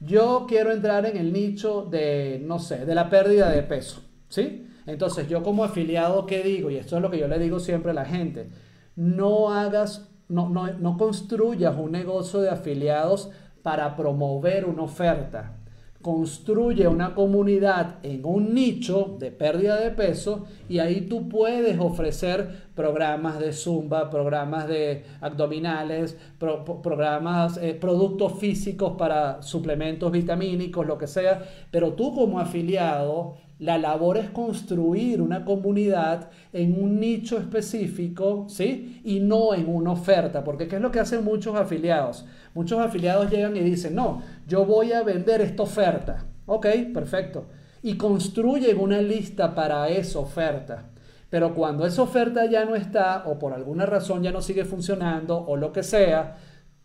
yo 0.00 0.46
quiero 0.48 0.72
entrar 0.72 1.06
en 1.06 1.16
el 1.16 1.32
nicho 1.32 1.86
de, 1.88 2.42
no 2.44 2.58
sé, 2.58 2.84
de 2.84 2.96
la 2.96 3.08
pérdida 3.08 3.52
de 3.52 3.62
peso, 3.62 4.02
¿sí? 4.28 4.66
Entonces 4.84 5.28
yo 5.28 5.44
como 5.44 5.62
afiliado, 5.62 6.26
¿qué 6.26 6.42
digo? 6.42 6.72
Y 6.72 6.76
esto 6.76 6.96
es 6.96 7.02
lo 7.02 7.10
que 7.12 7.20
yo 7.20 7.28
le 7.28 7.38
digo 7.38 7.60
siempre 7.60 7.92
a 7.92 7.94
la 7.94 8.04
gente. 8.04 8.48
no 8.96 9.52
hagas, 9.52 10.08
no, 10.28 10.48
no, 10.48 10.72
no 10.72 10.96
construyas 10.96 11.76
un 11.78 11.92
negocio 11.92 12.40
de 12.40 12.50
afiliados 12.50 13.30
para 13.66 13.96
promover 13.96 14.64
una 14.64 14.82
oferta. 14.82 15.56
Construye 16.00 16.86
una 16.86 17.16
comunidad 17.16 17.96
en 18.04 18.24
un 18.24 18.54
nicho 18.54 19.16
de 19.18 19.32
pérdida 19.32 19.80
de 19.80 19.90
peso 19.90 20.46
y 20.68 20.78
ahí 20.78 21.00
tú 21.00 21.28
puedes 21.28 21.76
ofrecer 21.80 22.68
programas 22.76 23.40
de 23.40 23.52
zumba, 23.52 24.08
programas 24.08 24.68
de 24.68 25.02
abdominales, 25.20 26.16
programas, 26.38 27.56
eh, 27.56 27.74
productos 27.74 28.38
físicos 28.38 28.92
para 28.96 29.42
suplementos 29.42 30.12
vitamínicos, 30.12 30.86
lo 30.86 30.96
que 30.96 31.08
sea, 31.08 31.42
pero 31.72 31.94
tú 31.94 32.14
como 32.14 32.38
afiliado 32.38 33.34
la 33.58 33.78
labor 33.78 34.18
es 34.18 34.28
construir 34.30 35.22
una 35.22 35.44
comunidad 35.44 36.28
en 36.52 36.82
un 36.82 37.00
nicho 37.00 37.38
específico, 37.38 38.46
¿sí? 38.48 39.00
Y 39.04 39.20
no 39.20 39.54
en 39.54 39.68
una 39.68 39.92
oferta, 39.92 40.44
porque 40.44 40.68
¿qué 40.68 40.76
es 40.76 40.82
lo 40.82 40.90
que 40.90 41.00
hacen 41.00 41.24
muchos 41.24 41.56
afiliados? 41.56 42.26
Muchos 42.54 42.78
afiliados 42.80 43.30
llegan 43.30 43.56
y 43.56 43.60
dicen, 43.60 43.94
no, 43.94 44.22
yo 44.46 44.66
voy 44.66 44.92
a 44.92 45.02
vender 45.02 45.40
esta 45.40 45.62
oferta. 45.62 46.26
Ok, 46.44 46.66
perfecto. 46.92 47.46
Y 47.82 47.96
construyen 47.96 48.78
una 48.78 49.00
lista 49.00 49.54
para 49.54 49.88
esa 49.88 50.18
oferta. 50.18 50.90
Pero 51.30 51.54
cuando 51.54 51.86
esa 51.86 52.02
oferta 52.02 52.46
ya 52.46 52.64
no 52.64 52.76
está 52.76 53.24
o 53.26 53.38
por 53.38 53.52
alguna 53.52 53.86
razón 53.86 54.22
ya 54.22 54.32
no 54.32 54.42
sigue 54.42 54.64
funcionando 54.64 55.38
o 55.38 55.56
lo 55.56 55.72
que 55.72 55.82
sea, 55.82 56.36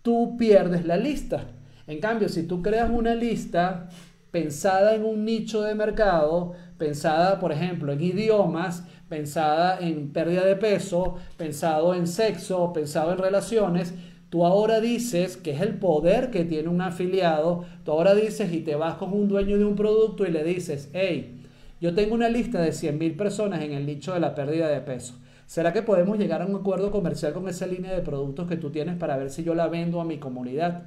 tú 0.02 0.36
pierdes 0.38 0.86
la 0.86 0.98
lista. 0.98 1.46
En 1.86 2.00
cambio, 2.00 2.30
si 2.30 2.44
tú 2.44 2.62
creas 2.62 2.90
una 2.90 3.14
lista 3.14 3.90
pensada 4.32 4.96
en 4.96 5.06
un 5.06 5.26
nicho 5.26 5.62
de 5.62 5.76
mercado, 5.76 6.54
pensada, 6.78 7.40
por 7.40 7.52
ejemplo, 7.52 7.92
en 7.92 8.02
idiomas, 8.02 8.86
pensada 9.10 9.78
en 9.80 10.14
pérdida 10.14 10.46
de 10.46 10.56
peso, 10.56 11.18
pensado 11.38 11.94
en 11.94 12.08
sexo, 12.08 12.72
pensado 12.74 13.12
en 13.12 13.18
relaciones, 13.18 13.94
tú 14.30 14.46
ahora 14.46 14.80
dices 14.80 15.36
que 15.36 15.52
es 15.52 15.62
el 15.62 15.78
poder 15.78 16.32
que 16.32 16.46
tiene 16.46 16.70
un 16.70 16.82
afiliado, 16.82 17.66
tú 17.84 17.92
ahora 17.92 18.16
dices 18.16 18.54
y 18.54 18.62
te 18.62 18.76
vas 18.76 18.96
con 18.96 19.12
un 19.12 19.28
dueño 19.28 19.58
de 19.58 19.66
un 19.66 19.76
producto 19.76 20.26
y 20.26 20.32
le 20.32 20.44
dices, 20.44 20.90
hey, 20.94 21.42
yo 21.82 21.94
tengo 21.94 22.16
una 22.16 22.30
lista 22.30 22.62
de 22.62 22.70
100.000 22.70 23.18
personas 23.18 23.62
en 23.64 23.74
el 23.74 23.86
nicho 23.86 24.14
de 24.14 24.22
la 24.22 24.34
pérdida 24.34 24.70
de 24.70 24.80
peso. 24.80 25.16
¿Será 25.46 25.74
que 25.74 25.82
podemos 25.82 26.18
llegar 26.18 26.42
a 26.42 26.46
un 26.46 26.56
acuerdo 26.56 26.92
comercial 26.92 27.34
con 27.34 27.50
esa 27.50 27.68
línea 27.68 27.92
de 27.92 28.02
productos 28.02 28.48
que 28.48 28.56
tú 28.56 28.70
tienes 28.70 28.96
para 28.96 29.18
ver 29.18 29.30
si 29.30 29.44
yo 29.44 29.54
la 29.54 29.68
vendo 29.68 30.00
a 30.00 30.06
mi 30.06 30.18
comunidad? 30.18 30.84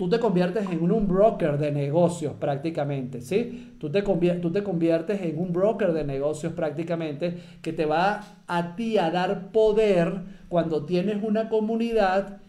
Tú 0.00 0.08
te 0.08 0.18
conviertes 0.18 0.66
en 0.70 0.90
un 0.90 1.06
broker 1.06 1.58
de 1.58 1.72
negocios 1.72 2.32
prácticamente, 2.40 3.20
¿sí? 3.20 3.74
Tú 3.78 3.90
te, 3.92 4.00
tú 4.00 4.50
te 4.50 4.62
conviertes 4.62 5.20
en 5.20 5.38
un 5.38 5.52
broker 5.52 5.92
de 5.92 6.04
negocios 6.04 6.54
prácticamente 6.54 7.36
que 7.60 7.74
te 7.74 7.84
va 7.84 8.22
a 8.46 8.76
ti 8.76 8.96
a 8.96 9.10
dar 9.10 9.52
poder 9.52 10.22
cuando 10.48 10.86
tienes 10.86 11.22
una 11.22 11.50
comunidad 11.50 12.39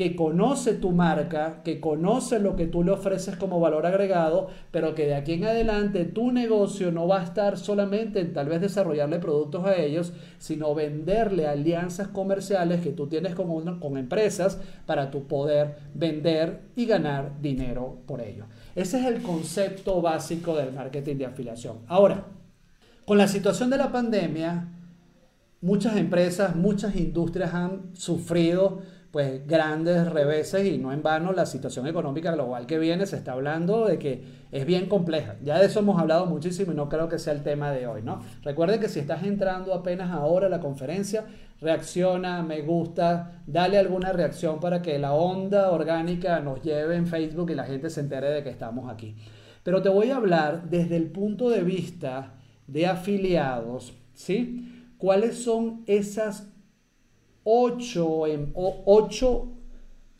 que 0.00 0.16
conoce 0.16 0.72
tu 0.72 0.92
marca, 0.92 1.60
que 1.62 1.78
conoce 1.78 2.38
lo 2.38 2.56
que 2.56 2.66
tú 2.66 2.82
le 2.82 2.92
ofreces 2.92 3.36
como 3.36 3.60
valor 3.60 3.84
agregado, 3.84 4.48
pero 4.70 4.94
que 4.94 5.04
de 5.04 5.14
aquí 5.14 5.34
en 5.34 5.44
adelante 5.44 6.06
tu 6.06 6.32
negocio 6.32 6.90
no 6.90 7.06
va 7.06 7.20
a 7.20 7.24
estar 7.24 7.58
solamente 7.58 8.20
en 8.20 8.32
tal 8.32 8.48
vez 8.48 8.62
desarrollarle 8.62 9.18
productos 9.18 9.66
a 9.66 9.76
ellos, 9.76 10.14
sino 10.38 10.74
venderle 10.74 11.46
alianzas 11.46 12.08
comerciales 12.08 12.80
que 12.80 12.92
tú 12.92 13.08
tienes 13.08 13.34
con, 13.34 13.78
con 13.78 13.98
empresas 13.98 14.58
para 14.86 15.10
tu 15.10 15.26
poder 15.26 15.76
vender 15.92 16.62
y 16.76 16.86
ganar 16.86 17.38
dinero 17.42 17.98
por 18.06 18.22
ello. 18.22 18.46
Ese 18.74 19.00
es 19.00 19.04
el 19.04 19.20
concepto 19.20 20.00
básico 20.00 20.56
del 20.56 20.72
marketing 20.72 21.16
de 21.16 21.26
afiliación. 21.26 21.80
Ahora, 21.86 22.24
con 23.04 23.18
la 23.18 23.28
situación 23.28 23.68
de 23.68 23.76
la 23.76 23.92
pandemia, 23.92 24.66
muchas 25.60 25.98
empresas, 25.98 26.56
muchas 26.56 26.96
industrias 26.96 27.52
han 27.52 27.94
sufrido 27.94 28.80
pues 29.10 29.44
grandes 29.46 30.08
reveses 30.10 30.66
y 30.66 30.78
no 30.78 30.92
en 30.92 31.02
vano 31.02 31.32
la 31.32 31.44
situación 31.44 31.86
económica 31.88 32.32
global 32.32 32.66
que 32.66 32.78
viene 32.78 33.06
se 33.06 33.16
está 33.16 33.32
hablando 33.32 33.86
de 33.86 33.98
que 33.98 34.22
es 34.52 34.64
bien 34.64 34.86
compleja. 34.86 35.36
Ya 35.42 35.58
de 35.58 35.66
eso 35.66 35.80
hemos 35.80 36.00
hablado 36.00 36.26
muchísimo 36.26 36.72
y 36.72 36.76
no 36.76 36.88
creo 36.88 37.08
que 37.08 37.18
sea 37.18 37.32
el 37.32 37.42
tema 37.42 37.72
de 37.72 37.88
hoy, 37.88 38.02
¿no? 38.02 38.22
Recuerden 38.42 38.78
que 38.80 38.88
si 38.88 39.00
estás 39.00 39.24
entrando 39.24 39.74
apenas 39.74 40.12
ahora 40.12 40.46
a 40.46 40.50
la 40.50 40.60
conferencia, 40.60 41.24
reacciona, 41.60 42.42
me 42.42 42.62
gusta, 42.62 43.42
dale 43.46 43.78
alguna 43.78 44.12
reacción 44.12 44.60
para 44.60 44.80
que 44.80 44.98
la 44.98 45.12
onda 45.12 45.70
orgánica 45.72 46.38
nos 46.40 46.62
lleve 46.62 46.94
en 46.94 47.06
Facebook 47.06 47.50
y 47.50 47.54
la 47.54 47.64
gente 47.64 47.90
se 47.90 48.00
entere 48.00 48.30
de 48.30 48.44
que 48.44 48.50
estamos 48.50 48.90
aquí. 48.90 49.16
Pero 49.64 49.82
te 49.82 49.88
voy 49.88 50.10
a 50.10 50.16
hablar 50.16 50.70
desde 50.70 50.96
el 50.96 51.10
punto 51.10 51.50
de 51.50 51.62
vista 51.62 52.34
de 52.66 52.86
afiliados, 52.86 53.92
¿sí? 54.14 54.94
¿Cuáles 54.98 55.42
son 55.42 55.82
esas 55.86 56.49
ocho, 57.44 58.26
en, 58.26 58.52
ocho 58.54 59.48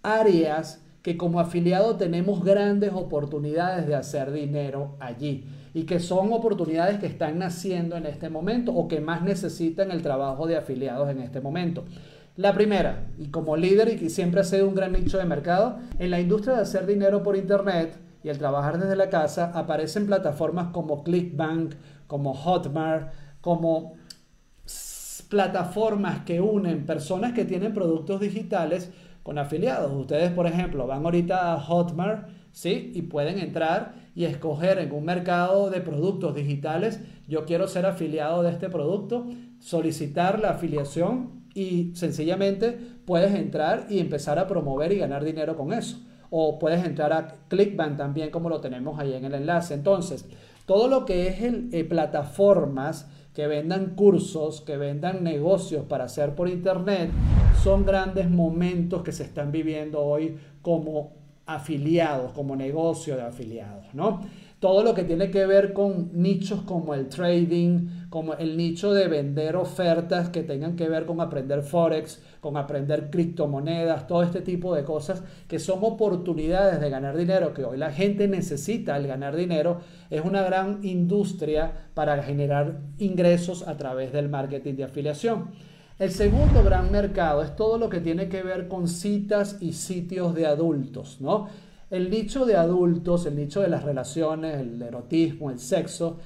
áreas 0.03 0.85
que 1.03 1.17
como 1.17 1.41
afiliado 1.41 1.97
tenemos 1.97 2.45
grandes 2.45 2.93
oportunidades 2.93 3.87
de 3.87 3.95
hacer 3.95 4.33
dinero 4.33 4.97
allí 5.01 5.47
y 5.73 5.85
que 5.85 6.01
son 6.01 6.33
oportunidades 6.33 6.99
que 6.99 7.07
están 7.07 7.39
naciendo 7.39 7.97
en 7.97 8.07
este 8.07 8.29
momento 8.29 8.73
o 8.73 8.89
que 8.89 9.01
más 9.01 9.23
necesitan 9.23 9.91
el 9.91 10.03
trabajo 10.03 10.47
de 10.47 10.57
afiliados 10.57 11.09
en 11.11 11.21
este 11.21 11.41
momento. 11.41 11.85
La 12.37 12.55
primera, 12.55 13.07
y 13.19 13.29
como 13.29 13.57
líder 13.57 13.89
y 13.91 13.97
que 13.97 14.11
siempre 14.11 14.41
ha 14.41 14.45
sido 14.45 14.69
un 14.69 14.75
gran 14.75 14.93
nicho 14.93 15.19
de 15.19 15.25
mercado, 15.25 15.79
en 15.99 16.11
la 16.11 16.21
industria 16.21 16.55
de 16.55 16.63
hacer 16.63 16.87
dinero 16.87 17.23
por 17.23 17.37
Internet 17.37 17.99
y 18.23 18.29
el 18.29 18.39
trabajar 18.39 18.79
desde 18.79 18.97
la 18.97 19.11
casa, 19.11 19.53
aparecen 19.55 20.07
plataformas 20.07 20.69
como 20.69 21.03
ClickBank, 21.03 21.75
como 22.07 22.35
Hotmart, 22.35 23.13
como 23.41 23.95
plataformas 25.31 26.25
que 26.25 26.41
unen 26.41 26.85
personas 26.85 27.33
que 27.33 27.47
tienen 27.47 27.73
productos 27.73 28.21
digitales 28.21 28.91
con 29.23 29.39
afiliados. 29.39 29.93
Ustedes, 29.93 30.33
por 30.33 30.47
ejemplo, 30.47 30.87
van 30.87 31.05
ahorita 31.05 31.55
a 31.55 31.61
Hotmart, 31.61 32.29
¿sí? 32.53 32.91
Y 32.95 33.03
pueden 33.03 33.39
entrar 33.39 33.95
y 34.15 34.25
escoger 34.25 34.79
en 34.79 34.93
un 34.93 35.05
mercado 35.05 35.71
de 35.71 35.81
productos 35.81 36.35
digitales, 36.35 37.01
yo 37.29 37.45
quiero 37.45 37.69
ser 37.69 37.87
afiliado 37.87 38.43
de 38.43 38.51
este 38.51 38.69
producto, 38.69 39.27
solicitar 39.61 40.41
la 40.41 40.51
afiliación 40.51 41.45
y 41.55 41.93
sencillamente 41.95 42.79
puedes 43.07 43.33
entrar 43.33 43.87
y 43.89 44.01
empezar 44.01 44.39
a 44.39 44.49
promover 44.49 44.93
y 44.93 44.99
ganar 44.99 45.25
dinero 45.25 45.57
con 45.57 45.73
eso. 45.73 46.01
O 46.29 46.59
puedes 46.59 46.85
entrar 46.85 47.13
a 47.13 47.37
Clickbank 47.49 47.97
también 47.97 48.31
como 48.31 48.49
lo 48.49 48.61
tenemos 48.61 48.99
ahí 48.99 49.15
en 49.15 49.25
el 49.25 49.35
enlace. 49.35 49.75
Entonces, 49.75 50.27
todo 50.67 50.89
lo 50.89 51.05
que 51.05 51.29
es 51.29 51.43
el, 51.43 51.69
eh, 51.73 51.85
plataformas 51.85 53.09
que 53.35 53.47
vendan 53.47 53.95
cursos, 53.95 54.61
que 54.61 54.77
vendan 54.77 55.23
negocios 55.23 55.85
para 55.87 56.05
hacer 56.05 56.35
por 56.35 56.49
internet, 56.49 57.11
son 57.63 57.85
grandes 57.85 58.29
momentos 58.29 59.03
que 59.03 59.13
se 59.13 59.23
están 59.23 59.53
viviendo 59.53 60.01
hoy 60.01 60.37
como 60.63 61.13
afiliados, 61.47 62.33
como 62.33 62.57
negocio 62.57 63.17
de 63.17 63.23
afiliados, 63.23 63.87
¿no? 63.93 64.21
Todo 64.61 64.83
lo 64.85 64.95
que 64.95 65.05
tiene 65.05 65.31
que 65.31 65.47
ver 65.47 65.73
con 65.73 66.11
nichos 66.13 66.61
como 66.63 66.95
el 66.95 67.09
trading, 67.09 67.89
como 68.11 68.35
el 68.35 68.59
nicho 68.59 68.93
de 68.93 69.09
vender 69.09 69.57
ofertas 69.57 70.29
que 70.29 70.43
tengan 70.43 70.77
que 70.77 70.87
ver 70.87 71.07
con 71.07 71.23
aprender 71.23 71.63
forex, 71.63 72.21
con 72.41 72.59
aprender 72.59 73.09
criptomonedas, 73.11 74.07
todo 74.07 74.23
este 74.23 74.43
tipo 74.43 74.75
de 74.75 74.85
cosas 74.85 75.23
que 75.49 75.59
son 75.59 75.79
oportunidades 75.83 76.79
de 76.79 76.91
ganar 76.91 77.17
dinero, 77.17 77.55
que 77.55 77.65
hoy 77.65 77.79
la 77.79 77.91
gente 77.91 78.29
necesita 78.29 78.99
el 78.99 79.07
ganar 79.07 79.35
dinero, 79.35 79.81
es 80.11 80.23
una 80.23 80.43
gran 80.43 80.81
industria 80.83 81.89
para 81.95 82.23
generar 82.23 82.81
ingresos 82.99 83.67
a 83.67 83.79
través 83.79 84.13
del 84.13 84.29
marketing 84.29 84.75
de 84.75 84.85
afiliación. 84.85 85.49
El 85.99 86.11
segundo 86.11 86.63
gran 86.63 86.93
mercado 86.93 87.43
es 87.43 87.57
todo 87.57 87.79
lo 87.79 87.89
que 87.89 88.01
tiene 88.01 88.29
que 88.29 88.43
ver 88.43 88.69
con 88.69 88.89
citas 88.89 89.57
y 89.61 89.73
sitios 89.73 90.35
de 90.35 90.47
adultos, 90.47 91.19
¿no? 91.21 91.49
El 91.91 92.09
nicho 92.09 92.47
de 92.47 92.57
adultos, 92.57 93.27
el 93.27 93.37
nicho 93.37 93.61
de 93.61 93.69
las 93.69 93.83
relaciones, 93.83 94.61
el 94.61 94.81
erotismo, 94.81 95.51
el 95.51 95.59
sexo, 95.59 96.19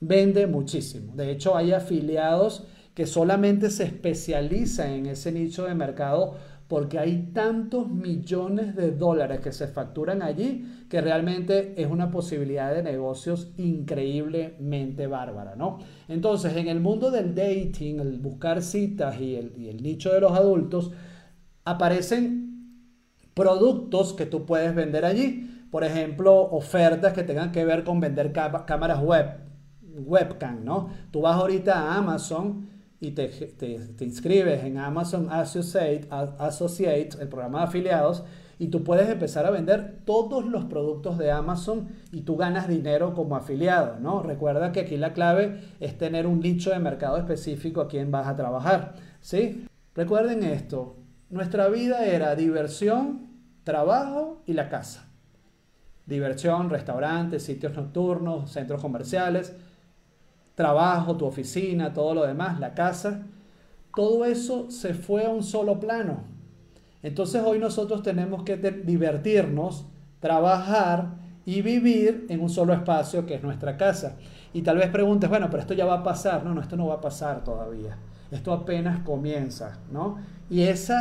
vende 0.00 0.46
muchísimo. 0.46 1.14
De 1.14 1.30
hecho, 1.30 1.54
hay 1.54 1.72
afiliados 1.72 2.66
que 2.94 3.06
solamente 3.06 3.70
se 3.70 3.84
especializan 3.84 4.90
en 4.90 5.06
ese 5.06 5.30
nicho 5.32 5.64
de 5.64 5.74
mercado 5.74 6.34
porque 6.66 6.98
hay 6.98 7.30
tantos 7.34 7.90
millones 7.90 8.74
de 8.74 8.92
dólares 8.92 9.40
que 9.40 9.52
se 9.52 9.68
facturan 9.68 10.22
allí 10.22 10.86
que 10.88 11.02
realmente 11.02 11.74
es 11.76 11.90
una 11.90 12.10
posibilidad 12.10 12.74
de 12.74 12.82
negocios 12.82 13.52
increíblemente 13.58 15.06
bárbara, 15.06 15.54
¿no? 15.54 15.80
Entonces, 16.08 16.56
en 16.56 16.68
el 16.68 16.80
mundo 16.80 17.10
del 17.10 17.34
dating, 17.34 18.00
el 18.00 18.18
buscar 18.18 18.62
citas 18.62 19.20
y 19.20 19.36
el, 19.36 19.52
y 19.58 19.68
el 19.68 19.82
nicho 19.82 20.12
de 20.14 20.20
los 20.20 20.32
adultos, 20.32 20.92
aparecen 21.64 22.51
productos 23.34 24.12
que 24.12 24.26
tú 24.26 24.46
puedes 24.46 24.74
vender 24.74 25.04
allí. 25.04 25.48
Por 25.70 25.84
ejemplo, 25.84 26.34
ofertas 26.34 27.12
que 27.12 27.22
tengan 27.22 27.52
que 27.52 27.64
ver 27.64 27.84
con 27.84 28.00
vender 28.00 28.32
cámaras 28.32 29.00
web, 29.00 29.38
webcam, 29.82 30.64
¿no? 30.64 30.90
Tú 31.10 31.22
vas 31.22 31.36
ahorita 31.36 31.74
a 31.74 31.96
Amazon 31.96 32.68
y 33.00 33.12
te, 33.12 33.28
te, 33.28 34.04
inscribes 34.04 34.62
en 34.64 34.78
Amazon 34.78 35.28
Associate, 35.30 36.06
Associate, 36.10 37.08
el 37.20 37.28
programa 37.28 37.58
de 37.58 37.64
afiliados, 37.64 38.22
y 38.60 38.68
tú 38.68 38.84
puedes 38.84 39.08
empezar 39.08 39.44
a 39.44 39.50
vender 39.50 40.02
todos 40.04 40.44
los 40.44 40.66
productos 40.66 41.18
de 41.18 41.32
Amazon 41.32 41.88
y 42.12 42.20
tú 42.20 42.36
ganas 42.36 42.68
dinero 42.68 43.12
como 43.12 43.34
afiliado, 43.34 43.98
¿no? 43.98 44.22
Recuerda 44.22 44.70
que 44.70 44.80
aquí 44.80 44.96
la 44.96 45.14
clave 45.14 45.58
es 45.80 45.98
tener 45.98 46.28
un 46.28 46.38
nicho 46.38 46.70
de 46.70 46.78
mercado 46.78 47.16
específico 47.16 47.80
a 47.80 47.88
quien 47.88 48.12
vas 48.12 48.28
a 48.28 48.36
trabajar, 48.36 48.94
¿sí? 49.20 49.66
Recuerden 49.96 50.44
esto, 50.44 51.01
nuestra 51.32 51.68
vida 51.68 52.04
era 52.04 52.36
diversión, 52.36 53.26
trabajo 53.64 54.42
y 54.46 54.52
la 54.52 54.68
casa. 54.68 55.08
Diversión, 56.04 56.68
restaurantes, 56.68 57.42
sitios 57.42 57.74
nocturnos, 57.74 58.52
centros 58.52 58.82
comerciales, 58.82 59.54
trabajo, 60.54 61.16
tu 61.16 61.24
oficina, 61.24 61.94
todo 61.94 62.14
lo 62.14 62.26
demás, 62.26 62.60
la 62.60 62.74
casa. 62.74 63.22
Todo 63.96 64.26
eso 64.26 64.70
se 64.70 64.92
fue 64.92 65.24
a 65.24 65.30
un 65.30 65.42
solo 65.42 65.80
plano. 65.80 66.24
Entonces 67.02 67.42
hoy 67.42 67.58
nosotros 67.58 68.02
tenemos 68.02 68.42
que 68.42 68.58
divertirnos, 68.58 69.86
trabajar 70.20 71.14
y 71.46 71.62
vivir 71.62 72.26
en 72.28 72.40
un 72.40 72.50
solo 72.50 72.74
espacio 72.74 73.24
que 73.24 73.36
es 73.36 73.42
nuestra 73.42 73.78
casa. 73.78 74.16
Y 74.52 74.60
tal 74.60 74.76
vez 74.76 74.90
preguntes, 74.90 75.30
bueno, 75.30 75.48
pero 75.48 75.62
esto 75.62 75.72
ya 75.72 75.86
va 75.86 75.94
a 75.94 76.02
pasar. 76.02 76.44
No, 76.44 76.52
no, 76.52 76.60
esto 76.60 76.76
no 76.76 76.88
va 76.88 76.96
a 76.96 77.00
pasar 77.00 77.42
todavía. 77.42 77.96
Esto 78.32 78.52
apenas 78.52 79.00
comienza, 79.00 79.78
¿no? 79.92 80.18
Y 80.50 80.62
ese 80.62 80.94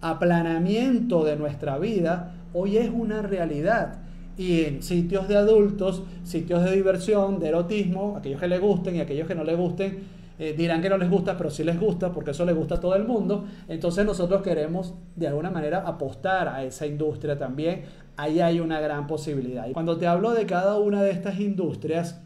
aplanamiento 0.00 1.24
de 1.24 1.36
nuestra 1.36 1.78
vida 1.78 2.34
hoy 2.52 2.76
es 2.76 2.90
una 2.90 3.22
realidad. 3.22 4.00
Y 4.36 4.64
en 4.64 4.82
sitios 4.82 5.28
de 5.28 5.36
adultos, 5.36 6.02
sitios 6.24 6.64
de 6.64 6.72
diversión, 6.72 7.38
de 7.38 7.48
erotismo, 7.48 8.16
aquellos 8.16 8.40
que 8.40 8.48
les 8.48 8.60
gusten 8.60 8.96
y 8.96 9.00
aquellos 9.00 9.26
que 9.26 9.34
no 9.34 9.44
les 9.44 9.56
gusten, 9.56 10.22
eh, 10.38 10.54
dirán 10.56 10.80
que 10.82 10.88
no 10.88 10.96
les 10.96 11.10
gusta, 11.10 11.36
pero 11.36 11.50
sí 11.50 11.62
les 11.62 11.78
gusta, 11.78 12.12
porque 12.12 12.32
eso 12.32 12.44
les 12.44 12.56
gusta 12.56 12.76
a 12.76 12.80
todo 12.80 12.96
el 12.96 13.04
mundo. 13.04 13.44
Entonces 13.68 14.04
nosotros 14.04 14.42
queremos 14.42 14.94
de 15.14 15.28
alguna 15.28 15.50
manera 15.50 15.84
apostar 15.86 16.48
a 16.48 16.64
esa 16.64 16.86
industria 16.86 17.38
también. 17.38 17.82
Ahí 18.16 18.40
hay 18.40 18.60
una 18.60 18.80
gran 18.80 19.06
posibilidad. 19.06 19.68
Y 19.68 19.72
cuando 19.72 19.96
te 19.98 20.06
hablo 20.06 20.32
de 20.32 20.46
cada 20.46 20.78
una 20.78 21.02
de 21.02 21.12
estas 21.12 21.38
industrias, 21.38 22.22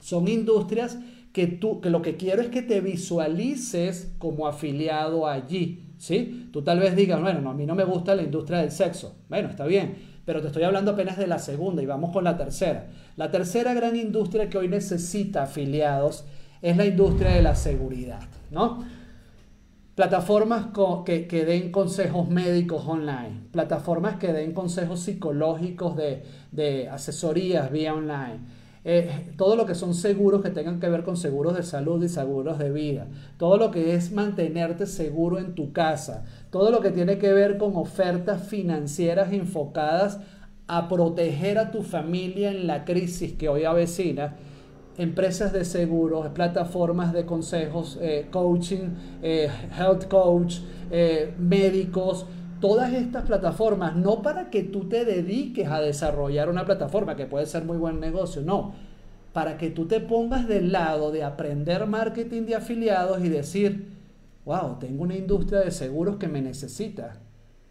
son 0.00 0.28
industrias 0.28 0.98
que 1.36 1.46
tú, 1.46 1.82
que 1.82 1.90
lo 1.90 2.00
que 2.00 2.16
quiero 2.16 2.40
es 2.40 2.48
que 2.48 2.62
te 2.62 2.80
visualices 2.80 4.10
como 4.16 4.46
afiliado 4.46 5.26
allí. 5.26 5.92
¿Sí? 5.98 6.48
Tú 6.50 6.62
tal 6.62 6.80
vez 6.80 6.96
digas, 6.96 7.20
bueno, 7.20 7.42
no, 7.42 7.50
a 7.50 7.54
mí 7.54 7.66
no 7.66 7.74
me 7.74 7.84
gusta 7.84 8.14
la 8.14 8.22
industria 8.22 8.60
del 8.60 8.70
sexo. 8.70 9.16
Bueno, 9.28 9.50
está 9.50 9.66
bien, 9.66 9.96
pero 10.24 10.40
te 10.40 10.46
estoy 10.46 10.62
hablando 10.62 10.92
apenas 10.92 11.18
de 11.18 11.26
la 11.26 11.38
segunda 11.38 11.82
y 11.82 11.86
vamos 11.86 12.10
con 12.10 12.24
la 12.24 12.38
tercera. 12.38 12.86
La 13.16 13.30
tercera 13.30 13.74
gran 13.74 13.96
industria 13.96 14.48
que 14.48 14.56
hoy 14.56 14.68
necesita 14.68 15.42
afiliados 15.42 16.24
es 16.62 16.74
la 16.74 16.86
industria 16.86 17.32
de 17.32 17.42
la 17.42 17.54
seguridad, 17.54 18.22
¿no? 18.50 18.82
Plataformas 19.94 20.68
que, 21.04 21.26
que, 21.26 21.44
den 21.44 21.70
consejos 21.70 22.30
médicos 22.30 22.82
online, 22.86 23.42
plataformas 23.52 24.16
que 24.16 24.32
den 24.32 24.54
consejos 24.54 25.00
psicológicos 25.00 25.96
de, 25.96 26.22
de 26.50 26.88
asesorías 26.88 27.70
vía 27.70 27.92
online, 27.92 28.40
eh, 28.88 29.32
todo 29.36 29.56
lo 29.56 29.66
que 29.66 29.74
son 29.74 29.94
seguros 29.94 30.42
que 30.42 30.50
tengan 30.50 30.78
que 30.78 30.88
ver 30.88 31.02
con 31.02 31.16
seguros 31.16 31.56
de 31.56 31.64
salud 31.64 32.00
y 32.04 32.08
seguros 32.08 32.56
de 32.56 32.70
vida, 32.70 33.08
todo 33.36 33.56
lo 33.56 33.72
que 33.72 33.96
es 33.96 34.12
mantenerte 34.12 34.86
seguro 34.86 35.40
en 35.40 35.56
tu 35.56 35.72
casa, 35.72 36.22
todo 36.50 36.70
lo 36.70 36.80
que 36.80 36.92
tiene 36.92 37.18
que 37.18 37.32
ver 37.32 37.58
con 37.58 37.74
ofertas 37.74 38.46
financieras 38.46 39.32
enfocadas 39.32 40.20
a 40.68 40.88
proteger 40.88 41.58
a 41.58 41.72
tu 41.72 41.82
familia 41.82 42.52
en 42.52 42.68
la 42.68 42.84
crisis 42.84 43.32
que 43.32 43.48
hoy 43.48 43.64
avecina, 43.64 44.36
empresas 44.98 45.52
de 45.52 45.64
seguros, 45.64 46.28
plataformas 46.28 47.12
de 47.12 47.26
consejos, 47.26 47.98
eh, 48.00 48.28
coaching, 48.30 48.90
eh, 49.20 49.50
health 49.76 50.06
coach, 50.06 50.58
médicos, 51.40 52.24
todas 52.60 52.92
estas 52.92 53.24
plataformas, 53.24 53.96
no 53.96 54.22
para 54.22 54.50
que 54.50 54.62
tú 54.62 54.88
te 54.88 55.04
dediques 55.04 55.68
a 55.68 55.80
desarrollar 55.80 56.48
una 56.48 56.64
plataforma, 56.64 57.16
que 57.16 57.26
puede 57.26 57.46
ser 57.46 57.64
muy 57.64 57.76
buen 57.76 58.00
negocio, 58.00 58.42
no, 58.42 58.74
para 59.32 59.58
que 59.58 59.70
tú 59.70 59.86
te 59.86 60.00
pongas 60.00 60.48
del 60.48 60.72
lado 60.72 61.10
de 61.10 61.22
aprender 61.22 61.86
marketing 61.86 62.42
de 62.42 62.54
afiliados 62.54 63.22
y 63.22 63.28
decir, 63.28 63.88
wow, 64.44 64.78
tengo 64.78 65.02
una 65.02 65.16
industria 65.16 65.60
de 65.60 65.70
seguros 65.70 66.16
que 66.16 66.28
me 66.28 66.40
necesita, 66.40 67.18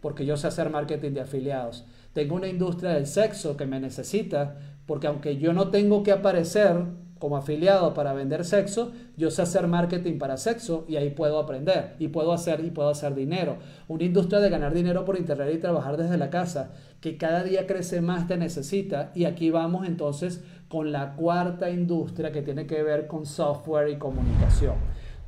porque 0.00 0.24
yo 0.24 0.36
sé 0.36 0.46
hacer 0.46 0.70
marketing 0.70 1.12
de 1.12 1.22
afiliados. 1.22 1.84
Tengo 2.12 2.36
una 2.36 2.48
industria 2.48 2.90
del 2.90 3.06
sexo 3.06 3.56
que 3.56 3.66
me 3.66 3.80
necesita, 3.80 4.56
porque 4.86 5.06
aunque 5.06 5.38
yo 5.38 5.52
no 5.52 5.68
tengo 5.70 6.02
que 6.02 6.12
aparecer 6.12 6.76
como 7.18 7.36
afiliado 7.36 7.94
para 7.94 8.12
vender 8.12 8.44
sexo, 8.44 8.92
yo 9.16 9.30
sé 9.30 9.42
hacer 9.42 9.66
marketing 9.68 10.18
para 10.18 10.36
sexo 10.36 10.84
y 10.86 10.96
ahí 10.96 11.10
puedo 11.10 11.38
aprender 11.38 11.94
y 11.98 12.08
puedo 12.08 12.32
hacer 12.32 12.64
y 12.64 12.70
puedo 12.70 12.90
hacer 12.90 13.14
dinero. 13.14 13.56
Una 13.88 14.04
industria 14.04 14.40
de 14.40 14.50
ganar 14.50 14.74
dinero 14.74 15.04
por 15.04 15.16
internet 15.18 15.50
y 15.54 15.58
trabajar 15.58 15.96
desde 15.96 16.18
la 16.18 16.28
casa 16.28 16.72
que 17.00 17.16
cada 17.16 17.42
día 17.42 17.66
crece 17.66 18.00
más 18.00 18.26
te 18.26 18.36
necesita 18.36 19.12
y 19.14 19.24
aquí 19.24 19.50
vamos 19.50 19.86
entonces 19.86 20.44
con 20.68 20.92
la 20.92 21.14
cuarta 21.14 21.70
industria 21.70 22.32
que 22.32 22.42
tiene 22.42 22.66
que 22.66 22.82
ver 22.82 23.06
con 23.06 23.24
software 23.24 23.88
y 23.88 23.96
comunicación. 23.96 24.74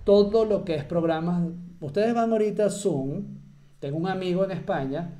Todo 0.05 0.45
lo 0.45 0.65
que 0.65 0.75
es 0.75 0.85
programas, 0.85 1.43
ustedes 1.81 2.15
van 2.15 2.33
ahorita 2.33 2.67
a 2.67 2.71
Zoom, 2.71 3.23
tengo 3.81 3.97
un 3.97 4.09
amigo 4.09 4.45
en 4.45 4.51
España 4.51 5.13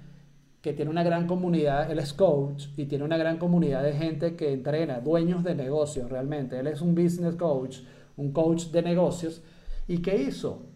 que 0.61 0.73
tiene 0.73 0.91
una 0.91 1.05
gran 1.05 1.27
comunidad, 1.27 1.91
él 1.91 1.99
es 1.99 2.13
coach 2.13 2.67
y 2.77 2.87
tiene 2.87 3.05
una 3.05 3.17
gran 3.17 3.39
comunidad 3.39 3.83
de 3.83 3.93
gente 3.93 4.35
que 4.35 4.53
entrena, 4.53 5.01
dueños 5.01 5.45
de 5.45 5.55
negocios 5.55 6.11
realmente. 6.11 6.59
Él 6.59 6.67
es 6.67 6.81
un 6.81 6.95
business 6.95 7.37
coach, 7.37 7.79
un 8.17 8.33
coach 8.33 8.67
de 8.67 8.83
negocios. 8.83 9.43
¿Y 9.87 9.99
qué 9.99 10.21
hizo? 10.21 10.67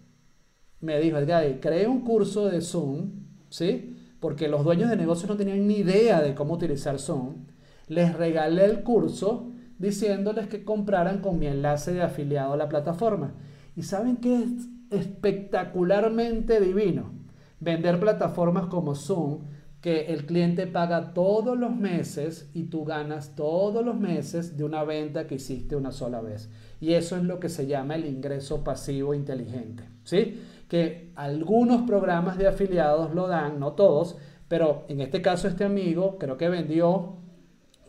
Me 0.81 0.99
dijo, 1.01 1.19
Edgar, 1.19 1.61
creé 1.61 1.89
un 1.89 2.03
curso 2.03 2.49
de 2.49 2.61
Zoom, 2.61 3.11
¿sí? 3.49 3.97
Porque 4.21 4.49
los 4.49 4.65
dueños 4.65 4.89
de 4.89 4.97
negocios 4.97 5.29
no 5.29 5.37
tenían 5.37 5.67
ni 5.67 5.79
idea 5.79 6.23
de 6.23 6.35
cómo 6.35 6.55
utilizar 6.55 6.99
Zoom. 6.99 7.47
Les 7.89 8.15
regalé 8.15 8.65
el 8.65 8.83
curso 8.85 9.51
diciéndoles 9.79 10.47
que 10.47 10.65
compraran 10.65 11.21
con 11.21 11.41
mi 11.41 11.47
enlace 11.47 11.93
de 11.93 12.03
afiliado 12.03 12.53
a 12.53 12.57
la 12.57 12.69
plataforma. 12.69 13.35
¿Y 13.75 13.83
saben 13.83 14.19
qué 14.19 14.45
es 14.45 14.51
espectacularmente 14.91 16.61
divino? 16.61 17.13
Vender 17.59 17.99
plataformas 17.99 18.67
como 18.67 18.95
Zoom 18.95 19.41
que 19.83 20.07
el 20.13 20.27
cliente 20.27 20.69
paga 20.69 21.13
todos 21.13 21.59
los 21.59 21.75
meses 21.75 22.49
y 22.55 22.65
tú 22.65 22.85
ganas 22.85 23.35
todos 23.35 23.85
los 23.85 23.99
meses 23.99 24.57
de 24.57 24.63
una 24.63 24.85
venta 24.85 25.27
que 25.27 25.35
hiciste 25.35 25.75
una 25.75 25.91
sola 25.91 26.21
vez. 26.21 26.49
Y 26.81 26.95
eso 26.95 27.17
es 27.17 27.25
lo 27.25 27.41
que 27.41 27.49
se 27.49 27.67
llama 27.67 27.97
el 27.97 28.07
ingreso 28.07 28.63
pasivo 28.63 29.13
inteligente. 29.13 29.83
¿Sí? 30.05 30.41
Que 30.69 31.11
algunos 31.17 31.83
programas 31.83 32.39
de 32.39 32.47
afiliados 32.47 33.13
lo 33.13 33.27
dan, 33.27 33.59
no 33.59 33.73
todos, 33.73 34.17
pero 34.47 34.85
en 34.87 35.01
este 35.01 35.21
caso 35.21 35.49
este 35.49 35.65
amigo 35.65 36.17
creo 36.17 36.37
que 36.37 36.49
vendió, 36.49 37.17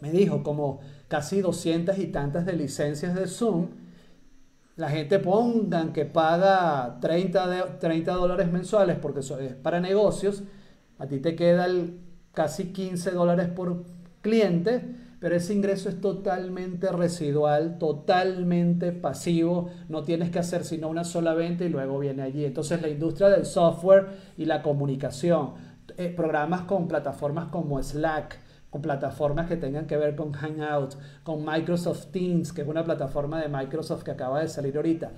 me 0.02 0.12
dijo, 0.12 0.42
como 0.42 0.80
casi 1.08 1.42
200 1.42 2.00
y 2.00 2.08
tantas 2.08 2.44
de 2.48 2.54
licencias 2.54 3.14
de 3.14 3.28
Zoom. 3.28 3.68
La 4.78 4.90
gente 4.90 5.20
pongan 5.20 5.94
que 5.94 6.06
paga 6.06 6.98
30, 7.00 7.78
30 7.78 8.14
dólares 8.14 8.52
mensuales 8.52 8.98
porque 9.00 9.20
eso 9.20 9.38
es 9.38 9.54
para 9.54 9.80
negocios 9.80 10.44
a 11.04 11.08
ti 11.08 11.20
te 11.20 11.36
queda 11.36 11.66
el 11.66 12.00
casi 12.34 12.72
15 12.72 13.12
dólares 13.12 13.50
por 13.50 13.84
cliente, 14.22 14.96
pero 15.20 15.36
ese 15.36 15.54
ingreso 15.54 15.90
es 15.90 16.00
totalmente 16.00 16.90
residual, 16.94 17.78
totalmente 17.78 18.94
pasivo, 18.94 19.70
no 19.90 20.04
tienes 20.04 20.30
que 20.30 20.40
hacer 20.40 20.64
sino 20.64 20.88
una 20.88 21.04
sola 21.04 21.34
venta 21.34 21.66
y 21.66 21.70
luego 21.70 22.00
viene 22.00 22.24
allí. 22.24 22.46
Entonces 22.46 22.82
la 22.82 22.88
industria 22.88 23.28
del 23.28 23.46
software 23.46 24.08
y 24.38 24.46
la 24.46 24.62
comunicación, 24.62 25.56
eh, 25.98 26.08
programas 26.08 26.62
con 26.62 26.88
plataformas 26.88 27.48
como 27.48 27.84
Slack, 27.84 28.40
con 28.70 28.82
plataformas 28.82 29.48
que 29.48 29.58
tengan 29.58 29.88
que 29.88 29.98
ver 29.98 30.16
con 30.16 30.32
Hangout, 30.32 30.96
con 31.24 31.44
Microsoft 31.44 32.12
Teams, 32.12 32.54
que 32.54 32.62
es 32.62 32.68
una 32.68 32.86
plataforma 32.86 33.42
de 33.42 33.50
Microsoft 33.50 34.04
que 34.04 34.12
acaba 34.12 34.40
de 34.40 34.48
salir 34.48 34.78
ahorita, 34.78 35.12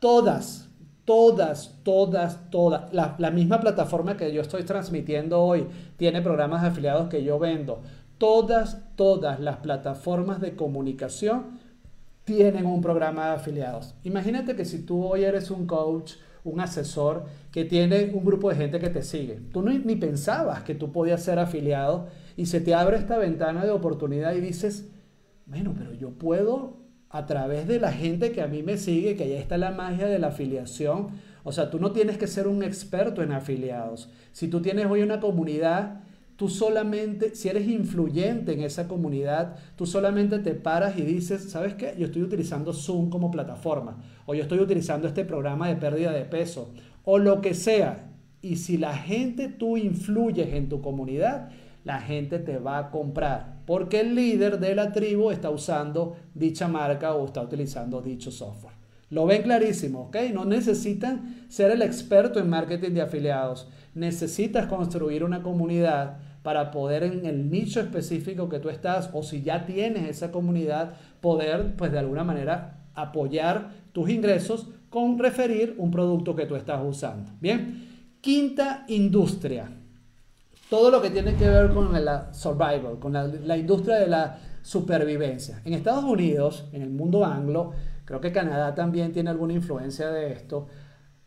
todas 0.00 0.68
todas, 1.08 1.74
todas, 1.84 2.50
todas, 2.50 2.92
la, 2.92 3.30
misma 3.30 3.60
plataforma 3.60 4.18
que 4.18 4.30
yo 4.30 4.42
estoy 4.42 4.64
transmitiendo 4.64 5.40
hoy 5.40 5.66
tiene 5.96 6.20
programas 6.20 6.60
de 6.60 6.68
afiliados 6.68 7.08
que 7.08 7.24
yo 7.24 7.38
vendo. 7.38 7.80
Todas, 8.18 8.82
todas 8.94 9.40
las 9.40 9.56
plataformas 9.56 10.38
de 10.38 10.54
comunicación 10.54 11.60
tienen 12.24 12.66
un 12.66 12.82
programa 12.82 13.28
de 13.28 13.36
afiliados. 13.36 13.94
Imagínate 14.04 14.54
que 14.54 14.66
si 14.66 14.80
tú 14.82 15.02
hoy 15.02 15.24
eres 15.24 15.50
un 15.50 15.66
coach, 15.66 16.16
un 16.44 16.60
asesor 16.60 17.24
que 17.52 17.64
tiene 17.64 18.10
un 18.12 18.22
grupo 18.22 18.50
de 18.50 18.56
gente 18.56 18.78
que 18.78 18.90
te 18.90 19.02
sigue, 19.02 19.40
tú 19.50 19.62
ni, 19.62 19.78
ni 19.78 19.96
pensabas 19.96 20.62
que 20.62 20.74
tú 20.74 20.92
podías 20.92 21.22
ser 21.22 21.38
afiliado 21.38 22.08
y 22.36 22.44
se 22.44 22.60
te 22.60 22.74
abre 22.74 22.98
esta 22.98 23.16
ventana 23.16 23.64
de 23.64 23.70
oportunidad 23.70 24.34
y 24.34 24.42
dices, 24.42 24.90
bueno, 25.46 25.74
pero 25.74 25.94
yo 25.94 26.10
puedo 26.10 26.87
a 27.10 27.26
través 27.26 27.66
de 27.66 27.80
la 27.80 27.92
gente 27.92 28.32
que 28.32 28.42
a 28.42 28.46
mí 28.46 28.62
me 28.62 28.76
sigue, 28.76 29.16
que 29.16 29.28
ya 29.28 29.38
está 29.38 29.56
la 29.56 29.70
magia 29.70 30.06
de 30.06 30.18
la 30.18 30.28
afiliación. 30.28 31.08
O 31.42 31.52
sea, 31.52 31.70
tú 31.70 31.78
no 31.78 31.92
tienes 31.92 32.18
que 32.18 32.26
ser 32.26 32.46
un 32.46 32.62
experto 32.62 33.22
en 33.22 33.32
afiliados. 33.32 34.10
Si 34.32 34.48
tú 34.48 34.60
tienes 34.60 34.86
hoy 34.86 35.02
una 35.02 35.20
comunidad, 35.20 36.00
tú 36.36 36.48
solamente, 36.48 37.34
si 37.34 37.48
eres 37.48 37.66
influyente 37.66 38.52
en 38.52 38.60
esa 38.60 38.86
comunidad, 38.86 39.56
tú 39.74 39.86
solamente 39.86 40.38
te 40.38 40.54
paras 40.54 40.96
y 40.96 41.02
dices, 41.02 41.50
¿sabes 41.50 41.74
qué? 41.74 41.94
Yo 41.98 42.06
estoy 42.06 42.22
utilizando 42.22 42.72
Zoom 42.72 43.10
como 43.10 43.30
plataforma, 43.30 43.98
o 44.24 44.34
yo 44.34 44.42
estoy 44.42 44.60
utilizando 44.60 45.08
este 45.08 45.24
programa 45.24 45.68
de 45.68 45.76
pérdida 45.76 46.12
de 46.12 46.24
peso, 46.24 46.72
o 47.04 47.18
lo 47.18 47.40
que 47.40 47.54
sea. 47.54 48.10
Y 48.40 48.56
si 48.56 48.76
la 48.76 48.96
gente 48.96 49.48
tú 49.48 49.76
influyes 49.76 50.54
en 50.54 50.68
tu 50.68 50.80
comunidad, 50.80 51.48
la 51.82 52.00
gente 52.00 52.38
te 52.38 52.58
va 52.58 52.78
a 52.78 52.90
comprar, 52.90 53.57
porque 53.68 54.00
el 54.00 54.14
líder 54.14 54.60
de 54.60 54.74
la 54.74 54.92
tribu 54.92 55.30
está 55.30 55.50
usando 55.50 56.16
dicha 56.32 56.68
marca 56.68 57.14
o 57.14 57.26
está 57.26 57.42
utilizando 57.42 58.00
dicho 58.00 58.30
software. 58.30 58.72
Lo 59.10 59.26
ven 59.26 59.42
clarísimo, 59.42 60.04
¿ok? 60.04 60.16
No 60.32 60.46
necesitan 60.46 61.44
ser 61.50 61.72
el 61.72 61.82
experto 61.82 62.40
en 62.40 62.48
marketing 62.48 62.92
de 62.92 63.02
afiliados. 63.02 63.68
Necesitas 63.94 64.68
construir 64.68 65.22
una 65.22 65.42
comunidad 65.42 66.16
para 66.42 66.70
poder 66.70 67.02
en 67.02 67.26
el 67.26 67.50
nicho 67.50 67.78
específico 67.80 68.48
que 68.48 68.58
tú 68.58 68.70
estás 68.70 69.10
o 69.12 69.22
si 69.22 69.42
ya 69.42 69.66
tienes 69.66 70.08
esa 70.08 70.32
comunidad, 70.32 70.94
poder 71.20 71.76
pues 71.76 71.92
de 71.92 71.98
alguna 71.98 72.24
manera 72.24 72.86
apoyar 72.94 73.72
tus 73.92 74.08
ingresos 74.08 74.68
con 74.88 75.18
referir 75.18 75.74
un 75.76 75.90
producto 75.90 76.34
que 76.34 76.46
tú 76.46 76.56
estás 76.56 76.80
usando. 76.82 77.32
Bien, 77.38 78.08
quinta 78.22 78.86
industria. 78.88 79.77
Todo 80.70 80.90
lo 80.90 81.00
que 81.00 81.10
tiene 81.10 81.34
que 81.34 81.48
ver 81.48 81.72
con 81.72 81.92
la 82.04 82.32
survival, 82.34 82.98
con 83.00 83.12
la, 83.12 83.56
industria 83.56 83.96
de 83.96 84.06
la 84.06 84.38
supervivencia. 84.62 85.62
En 85.64 85.72
Estados 85.72 86.04
Unidos, 86.04 86.66
en 86.72 86.82
el 86.82 86.90
mundo 86.90 87.24
anglo, 87.24 87.72
creo 88.04 88.20
que 88.20 88.32
Canadá 88.32 88.74
también 88.74 89.12
tiene 89.12 89.30
alguna 89.30 89.54
influencia 89.54 90.10
de 90.10 90.32
esto, 90.32 90.66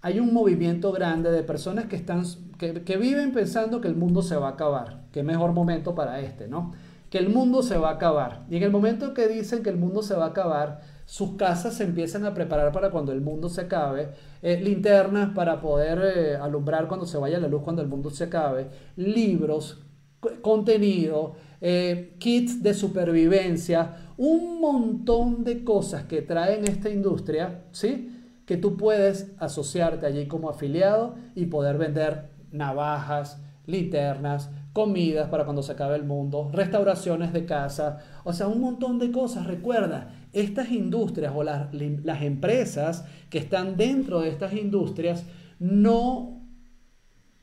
hay 0.03 0.19
un 0.19 0.33
movimiento 0.33 0.91
grande 0.91 1.31
de 1.31 1.43
personas 1.43 1.85
que, 1.85 1.95
están, 1.95 2.23
que, 2.57 2.97
viven 2.97 3.31
pensando 3.33 3.81
que 3.81 3.87
el 3.87 3.95
mundo 3.95 4.21
se 4.21 4.35
va 4.35 4.49
a 4.49 4.51
acabar. 4.51 5.01
Qué 5.11 5.23
mejor 5.23 5.53
momento 5.53 5.93
para 5.93 6.19
este, 6.19 6.47
¿no? 6.47 6.73
Que 7.09 7.19
el 7.19 7.29
mundo 7.29 7.61
se 7.61 7.77
va 7.77 7.89
a 7.89 7.93
acabar. 7.93 8.45
Y 8.49 8.57
en 8.57 8.63
el 8.63 8.71
momento 8.71 9.13
que 9.13 9.27
dicen 9.27 9.61
que 9.63 9.69
el 9.69 9.77
mundo 9.77 10.01
se 10.01 10.15
va 10.15 10.25
a 10.25 10.29
acabar, 10.29 10.81
sus 11.11 11.35
casas 11.35 11.73
se 11.73 11.83
empiezan 11.83 12.23
a 12.23 12.33
preparar 12.33 12.71
para 12.71 12.89
cuando 12.89 13.11
el 13.11 13.19
mundo 13.19 13.49
se 13.49 13.59
acabe, 13.59 14.11
eh, 14.41 14.61
linternas 14.63 15.31
para 15.35 15.59
poder 15.59 15.99
eh, 16.01 16.35
alumbrar 16.37 16.87
cuando 16.87 17.05
se 17.05 17.17
vaya 17.17 17.37
la 17.37 17.49
luz, 17.49 17.63
cuando 17.63 17.81
el 17.81 17.89
mundo 17.89 18.09
se 18.09 18.23
acabe, 18.23 18.69
libros, 18.95 19.81
contenido, 20.41 21.33
eh, 21.59 22.15
kits 22.17 22.63
de 22.63 22.73
supervivencia, 22.73 24.13
un 24.15 24.61
montón 24.61 25.43
de 25.43 25.65
cosas 25.65 26.05
que 26.05 26.21
traen 26.21 26.63
esta 26.63 26.89
industria, 26.89 27.65
¿sí? 27.73 28.39
Que 28.45 28.55
tú 28.55 28.77
puedes 28.77 29.33
asociarte 29.37 30.05
allí 30.05 30.27
como 30.27 30.49
afiliado 30.49 31.15
y 31.35 31.47
poder 31.47 31.77
vender 31.77 32.29
navajas, 32.53 33.41
linternas, 33.65 34.49
comidas 34.73 35.27
para 35.27 35.43
cuando 35.43 35.61
se 35.61 35.73
acabe 35.73 35.97
el 35.97 36.05
mundo, 36.05 36.49
restauraciones 36.53 37.33
de 37.33 37.45
casa, 37.45 37.99
o 38.23 38.31
sea, 38.31 38.47
un 38.47 38.61
montón 38.61 38.99
de 38.99 39.11
cosas. 39.11 39.45
Recuerda, 39.45 40.20
estas 40.33 40.71
industrias 40.71 41.33
o 41.35 41.43
las, 41.43 41.73
las 41.73 42.21
empresas 42.21 43.05
que 43.29 43.37
están 43.37 43.77
dentro 43.77 44.21
de 44.21 44.29
estas 44.29 44.53
industrias 44.53 45.25
no 45.59 46.41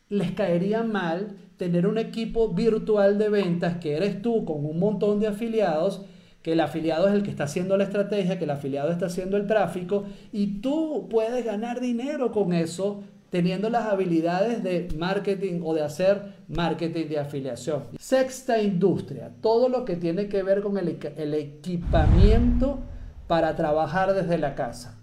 les 0.09 0.33
caería 0.33 0.83
mal 0.83 1.37
tener 1.57 1.87
un 1.87 1.99
equipo 1.99 2.49
virtual 2.49 3.19
de 3.19 3.29
ventas 3.29 3.77
que 3.77 3.97
eres 3.97 4.23
tú 4.23 4.45
con 4.45 4.65
un 4.65 4.79
montón 4.79 5.21
de 5.21 5.27
afiliados, 5.27 6.03
que 6.43 6.53
el 6.53 6.61
afiliado 6.61 7.09
es 7.09 7.15
el 7.15 7.23
que 7.23 7.31
está 7.31 7.45
haciendo 7.45 7.77
la 7.77 7.85
estrategia, 7.85 8.39
que 8.39 8.45
el 8.45 8.51
afiliado 8.51 8.91
está 8.91 9.07
haciendo 9.07 9.37
el 9.37 9.47
tráfico 9.47 10.05
y 10.33 10.61
tú 10.61 11.09
puedes 11.11 11.45
ganar 11.45 11.81
dinero 11.81 12.33
con 12.33 12.53
eso 12.53 13.03
teniendo 13.31 13.69
las 13.69 13.87
habilidades 13.87 14.63
de 14.63 14.89
marketing 14.97 15.61
o 15.63 15.75
de 15.75 15.83
hacer 15.83 16.35
marketing 16.49 17.09
de 17.09 17.19
afiliación. 17.19 17.85
Sexta 17.99 18.61
industria, 18.63 19.33
todo 19.41 19.69
lo 19.69 19.85
que 19.85 19.97
tiene 19.97 20.29
que 20.29 20.43
ver 20.43 20.63
con 20.63 20.79
el, 20.79 20.89
equipamiento 21.35 22.81
para 23.27 23.55
trabajar 23.55 24.15
desde 24.15 24.39
la 24.39 24.55
casa. 24.55 24.99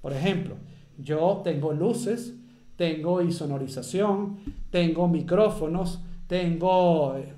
Por 0.00 0.12
ejemplo, 0.12 0.56
yo 0.98 1.40
tengo 1.42 1.72
luces, 1.72 2.34
tengo 2.76 3.20
insonorización, 3.20 4.38
tengo 4.70 5.08
micrófonos, 5.08 6.00
tengo 6.28 7.16
eh, 7.16 7.32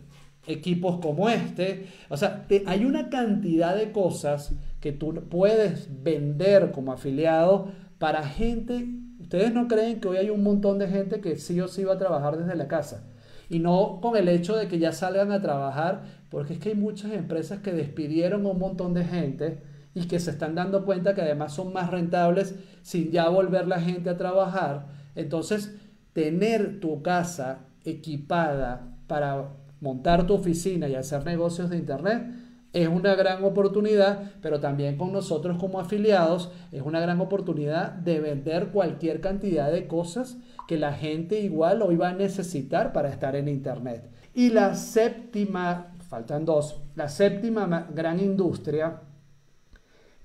equipos 0.46 0.98
como 1.00 1.28
este. 1.30 1.86
O 2.10 2.16
sea, 2.16 2.46
hay 2.66 2.84
una 2.84 3.08
cantidad 3.08 3.74
de 3.74 3.92
cosas 3.92 4.52
que 4.80 4.92
tú 4.92 5.14
puedes 5.30 5.88
vender 6.02 6.70
como 6.72 6.92
afiliado 6.92 7.68
para 7.98 8.22
gente. 8.24 8.86
Ustedes 9.28 9.52
no 9.52 9.68
creen 9.68 10.00
que 10.00 10.08
hoy 10.08 10.16
hay 10.16 10.30
un 10.30 10.42
montón 10.42 10.78
de 10.78 10.88
gente 10.88 11.20
que 11.20 11.36
sí 11.36 11.60
o 11.60 11.68
sí 11.68 11.84
va 11.84 11.92
a 11.92 11.98
trabajar 11.98 12.38
desde 12.38 12.56
la 12.56 12.66
casa. 12.66 13.02
Y 13.50 13.58
no 13.58 13.98
con 14.00 14.16
el 14.16 14.26
hecho 14.26 14.56
de 14.56 14.68
que 14.68 14.78
ya 14.78 14.92
salgan 14.92 15.32
a 15.32 15.42
trabajar, 15.42 16.04
porque 16.30 16.54
es 16.54 16.58
que 16.58 16.70
hay 16.70 16.74
muchas 16.74 17.12
empresas 17.12 17.60
que 17.60 17.72
despidieron 17.72 18.46
a 18.46 18.48
un 18.48 18.58
montón 18.58 18.94
de 18.94 19.04
gente 19.04 19.58
y 19.92 20.08
que 20.08 20.18
se 20.18 20.30
están 20.30 20.54
dando 20.54 20.86
cuenta 20.86 21.14
que 21.14 21.20
además 21.20 21.52
son 21.52 21.74
más 21.74 21.90
rentables 21.90 22.54
sin 22.80 23.10
ya 23.10 23.28
volver 23.28 23.68
la 23.68 23.82
gente 23.82 24.08
a 24.08 24.16
trabajar. 24.16 24.86
Entonces, 25.14 25.76
tener 26.14 26.80
tu 26.80 27.02
casa 27.02 27.66
equipada 27.84 28.96
para 29.08 29.50
montar 29.82 30.26
tu 30.26 30.32
oficina 30.32 30.88
y 30.88 30.94
hacer 30.94 31.26
negocios 31.26 31.68
de 31.68 31.76
Internet 31.76 32.32
es 32.72 32.88
una 32.88 33.14
gran 33.14 33.42
oportunidad, 33.44 34.32
pero 34.42 34.60
también 34.60 34.96
con 34.96 35.12
nosotros 35.12 35.56
como 35.58 35.80
afiliados 35.80 36.52
es 36.70 36.82
una 36.82 37.00
gran 37.00 37.20
oportunidad 37.20 37.92
de 37.92 38.20
vender 38.20 38.68
cualquier 38.68 39.20
cantidad 39.20 39.72
de 39.72 39.86
cosas 39.86 40.36
que 40.66 40.76
la 40.76 40.92
gente 40.92 41.40
igual 41.40 41.80
hoy 41.80 41.96
va 41.96 42.10
a 42.10 42.14
necesitar 42.14 42.92
para 42.92 43.08
estar 43.08 43.36
en 43.36 43.48
Internet. 43.48 44.10
Y 44.34 44.50
la 44.50 44.74
séptima, 44.74 45.94
faltan 46.08 46.44
dos, 46.44 46.80
la 46.94 47.08
séptima 47.08 47.88
gran 47.94 48.20
industria 48.20 49.00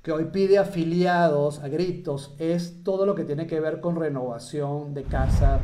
que 0.01 0.11
hoy 0.11 0.25
pide 0.25 0.57
afiliados 0.57 1.59
a 1.59 1.69
gritos 1.69 2.35
es 2.37 2.83
todo 2.83 3.05
lo 3.05 3.15
que 3.15 3.23
tiene 3.23 3.47
que 3.47 3.61
ver 3.61 3.79
con 3.79 3.95
renovación 3.95 4.93
de 4.93 5.03
casa, 5.03 5.61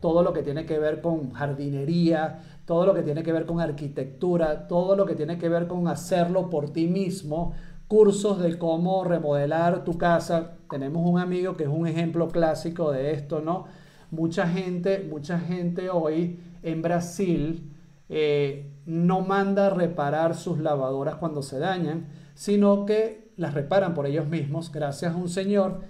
todo 0.00 0.22
lo 0.22 0.34
que 0.34 0.42
tiene 0.42 0.66
que 0.66 0.78
ver 0.78 1.00
con 1.00 1.32
jardinería, 1.32 2.51
todo 2.64 2.86
lo 2.86 2.94
que 2.94 3.02
tiene 3.02 3.22
que 3.22 3.32
ver 3.32 3.46
con 3.46 3.60
arquitectura, 3.60 4.68
todo 4.68 4.96
lo 4.96 5.06
que 5.06 5.14
tiene 5.14 5.38
que 5.38 5.48
ver 5.48 5.66
con 5.66 5.88
hacerlo 5.88 6.48
por 6.50 6.70
ti 6.70 6.86
mismo, 6.86 7.52
cursos 7.88 8.40
de 8.40 8.56
cómo 8.58 9.04
remodelar 9.04 9.84
tu 9.84 9.98
casa. 9.98 10.52
Tenemos 10.70 11.08
un 11.08 11.18
amigo 11.18 11.56
que 11.56 11.64
es 11.64 11.68
un 11.68 11.86
ejemplo 11.86 12.28
clásico 12.28 12.90
de 12.92 13.12
esto, 13.12 13.40
¿no? 13.40 13.66
Mucha 14.10 14.46
gente, 14.46 15.06
mucha 15.08 15.38
gente 15.38 15.90
hoy 15.90 16.38
en 16.62 16.82
Brasil 16.82 17.70
eh, 18.08 18.70
no 18.86 19.20
manda 19.20 19.70
reparar 19.70 20.34
sus 20.34 20.58
lavadoras 20.58 21.16
cuando 21.16 21.42
se 21.42 21.58
dañan, 21.58 22.06
sino 22.34 22.86
que 22.86 23.32
las 23.36 23.54
reparan 23.54 23.94
por 23.94 24.06
ellos 24.06 24.26
mismos 24.28 24.70
gracias 24.70 25.14
a 25.14 25.16
un 25.16 25.28
señor 25.28 25.80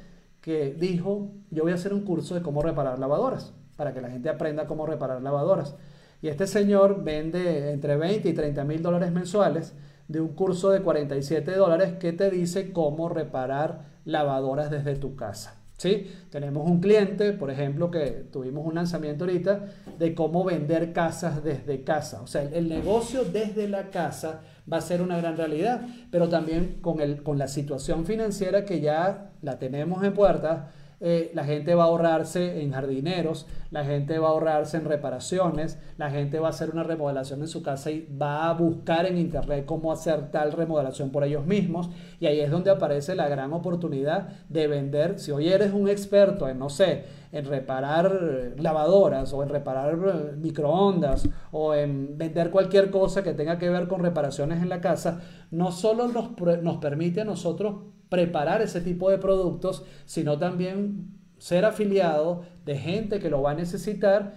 que 0.41 0.75
dijo, 0.75 1.31
yo 1.51 1.63
voy 1.63 1.73
a 1.73 1.77
hacer 1.77 1.95
un 1.95 2.05
curso 2.05 2.35
de 2.35 2.43
cómo 2.43 2.63
reparar 2.63 2.99
lavadoras, 2.99 3.55
para 3.77 3.93
que 3.95 4.01
la 4.01 4.11
gente 4.11 4.29
aprenda 4.29 4.67
cómo 4.67 4.87
reparar 4.87 5.23
lavadoras. 5.23 5.77
Y 6.23 6.29
este 6.29 6.47
señor 6.47 7.03
vende 7.03 7.73
entre 7.73 7.97
20 7.97 8.29
y 8.29 8.33
30 8.33 8.65
mil 8.65 8.81
dólares 8.81 9.11
mensuales 9.11 9.75
de 10.07 10.21
un 10.21 10.29
curso 10.29 10.71
de 10.71 10.81
47 10.81 11.53
dólares 11.53 11.95
que 11.99 12.13
te 12.13 12.31
dice 12.31 12.73
cómo 12.73 13.09
reparar 13.09 13.87
lavadoras 14.05 14.71
desde 14.71 14.95
tu 14.95 15.17
casa. 15.17 15.59
¿Sí? 15.79 16.13
Tenemos 16.31 16.71
un 16.71 16.81
cliente, 16.81 17.33
por 17.33 17.51
ejemplo, 17.51 17.91
que 17.91 18.29
tuvimos 18.31 18.65
un 18.65 18.77
lanzamiento 18.77 19.25
ahorita 19.25 19.65
de 19.99 20.15
cómo 20.15 20.45
vender 20.45 20.93
casas 20.93 21.43
desde 21.43 21.83
casa. 21.83 22.23
O 22.23 22.29
sea, 22.29 22.43
el 22.43 22.69
negocio 22.69 23.25
desde 23.25 23.67
la 23.67 23.91
casa 23.91 24.43
va 24.73 24.77
a 24.77 24.81
ser 24.81 25.03
una 25.03 25.17
gran 25.17 25.37
realidad, 25.37 25.85
pero 26.13 26.29
también 26.29 26.79
con, 26.81 27.01
el, 27.01 27.25
con 27.25 27.37
la 27.37 27.49
situación 27.49 28.07
financiera 28.07 28.65
que 28.65 28.81
ya 28.81 29.33
la 29.43 29.59
tenemos 29.59 30.05
en 30.05 30.15
puerta, 30.15 30.71
eh, 31.05 31.33
la 31.35 31.43
gente 31.43 31.75
va 31.75 31.83
a 31.83 31.87
ahorrarse 31.87 32.63
en 32.63 32.71
jardineros, 32.71 33.49
la 33.73 33.85
gente 33.85 34.21
va 34.21 34.29
a 34.29 34.31
ahorrarse 34.31 34.77
en 34.77 34.85
reparaciones, 34.85 35.77
la 35.99 36.11
gente 36.11 36.39
va 36.39 36.47
a 36.47 36.51
hacer 36.51 36.71
una 36.71 36.85
remodelación 36.85 37.41
en 37.41 37.49
su 37.49 37.61
casa 37.61 37.91
y 37.91 38.07
va 38.07 38.49
a 38.49 38.55
buscar 38.55 39.07
en 39.07 39.19
internet 39.19 39.65
cómo 39.67 39.91
hacer 39.91 40.31
tal 40.31 40.53
remodelación 40.53 41.11
por 41.11 41.25
ellos 41.25 41.45
mismos. 41.45 41.91
Y 42.21 42.27
ahí 42.27 42.39
es 42.39 42.53
donde 42.53 42.71
aparece 42.71 43.17
la 43.17 43.29
gran 43.29 43.53
oportunidad 43.53 44.29
de 44.49 44.69
vender. 44.69 45.19
Si 45.19 45.33
hoy 45.33 45.49
eres 45.49 45.73
un 45.73 45.89
experto 45.89 46.49
en, 46.49 46.61
no 46.61 46.69
sé, 46.69 47.03
en 47.33 47.47
reparar 47.47 48.55
lavadoras 48.59 49.33
o 49.33 49.43
en 49.43 49.49
reparar 49.49 49.95
eh, 49.95 50.37
microondas 50.37 51.29
o 51.51 51.75
en 51.75 52.17
vender 52.17 52.53
cualquier 52.53 52.93
cosa 52.93 53.25
que 53.25 53.35
tenga 53.35 53.59
que 53.59 53.71
ver 53.71 53.89
con 53.89 54.03
reparaciones 54.05 54.63
en 54.63 54.69
la 54.69 54.81
casa, 54.81 55.21
no 55.51 55.73
solo 55.73 56.07
nos, 56.07 56.39
nos 56.63 56.77
permite 56.77 57.23
a 57.23 57.25
nosotros 57.25 57.75
preparar 58.13 58.61
ese 58.61 58.83
tipo 58.83 59.09
de 59.09 59.17
productos, 59.17 59.87
sino 60.05 60.39
también 60.39 61.17
ser 61.39 61.65
afiliado 61.65 62.43
de 62.67 62.77
gente 62.77 63.21
que 63.21 63.31
lo 63.31 63.41
va 63.41 63.53
a 63.53 63.55
necesitar 63.55 64.35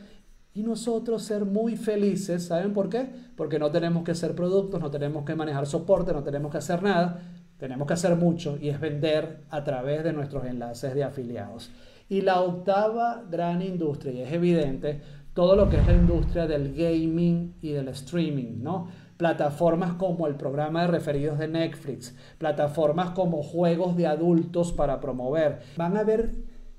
y 0.54 0.64
nosotros 0.64 1.24
ser 1.24 1.44
muy 1.44 1.76
felices. 1.76 2.46
¿Saben 2.46 2.72
por 2.72 2.88
qué? 2.88 3.10
Porque 3.36 3.60
no 3.60 3.72
tenemos 3.72 4.06
que 4.06 4.12
hacer 4.12 4.34
productos, 4.34 4.80
no 4.80 4.90
tenemos 4.90 5.26
que 5.26 5.36
manejar 5.36 5.68
soporte, 5.68 6.14
no 6.14 6.24
tenemos 6.24 6.54
que 6.54 6.60
hacer 6.60 6.82
nada. 6.82 7.20
Tenemos 7.58 7.86
que 7.86 7.96
hacer 7.96 8.16
mucho 8.16 8.58
y 8.58 8.70
es 8.70 8.80
vender 8.80 9.44
a 9.50 9.66
través 9.66 10.06
de 10.06 10.14
nuestros 10.14 10.46
enlaces 10.46 10.96
de 10.96 11.04
afiliados. 11.04 11.70
Y 12.08 12.22
la 12.22 12.40
octava 12.40 13.26
gran 13.30 13.62
industria, 13.62 14.14
y 14.14 14.22
es 14.22 14.32
evidente, 14.32 15.02
todo 15.34 15.58
lo 15.58 15.70
que 15.70 15.76
es 15.76 15.86
la 15.86 15.94
industria 15.94 16.48
del 16.48 16.74
gaming 16.74 17.56
y 17.62 17.72
del 17.72 17.90
streaming, 17.90 18.64
¿no? 18.64 18.88
Plataformas 19.18 19.94
como 19.94 20.28
el 20.28 20.36
programa 20.36 20.82
de 20.82 20.88
referidos 20.88 21.40
de 21.40 21.48
Netflix, 21.48 22.16
plataformas 22.38 23.12
como 23.12 23.44
juegos 23.44 23.96
de 23.96 24.08
adultos 24.08 24.74
para 24.74 25.00
promover. 25.00 25.60
Van 25.78 25.96
a 25.98 26.02
haber 26.02 26.32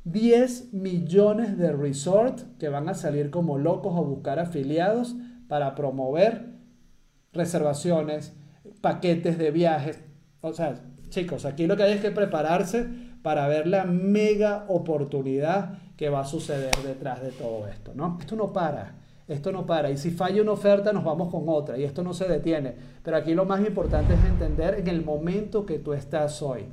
10 0.05 0.73
millones 0.75 1.59
de 1.59 1.73
resorts 1.73 2.47
que 2.59 2.69
van 2.69 2.89
a 2.89 2.95
salir 2.95 3.31
como 3.31 3.59
locos 3.59 3.97
a 3.97 4.01
buscar 4.01 4.39
afiliados 4.39 5.17
para 5.49 5.75
promover 5.75 6.57
reservaciones, 7.33 8.37
paquetes 8.81 9.39
de 9.39 9.51
viajes. 9.51 10.03
O 10.41 10.53
sea, 10.53 10.81
chicos, 11.09 11.45
aquí 11.45 11.67
lo 11.67 11.77
que 11.77 11.85
hay 11.85 11.93
es 11.95 12.01
que 12.01 12.11
prepararse 12.11 12.87
para 13.23 13.49
ver 13.49 13.67
la 13.67 13.85
mega 13.85 14.67
oportunidad 14.69 15.79
que 15.97 16.11
va 16.11 16.21
a 16.21 16.27
suceder 16.27 16.75
detrás 16.85 17.23
de 17.23 17.33
todo 17.33 17.67
esto, 17.67 17.93
¿no? 17.95 18.19
Esto 18.21 18.37
no 18.37 18.53
para. 18.53 19.06
Esto 19.29 19.51
no 19.51 19.67
para. 19.67 19.91
Y 19.91 19.97
si 19.97 20.11
falla 20.11 20.43
una 20.43 20.53
oferta, 20.53 20.93
nos 20.93 21.05
vamos 21.05 21.31
con 21.31 21.45
otra. 21.49 21.77
Y 21.77 21.85
esto 21.85 22.03
no 22.03 22.15
se 22.15 22.29
detiene. 22.29 22.75
Pero 23.03 23.17
aquí 23.17 23.35
lo 23.35 23.45
más 23.45 23.67
importante 23.67 24.15
es 24.15 24.25
entender 24.25 24.75
en 24.75 24.89
el 24.89 25.05
momento 25.05 25.67
que 25.67 25.79
tú 25.79 25.93
estás 25.93 26.41
hoy. 26.43 26.65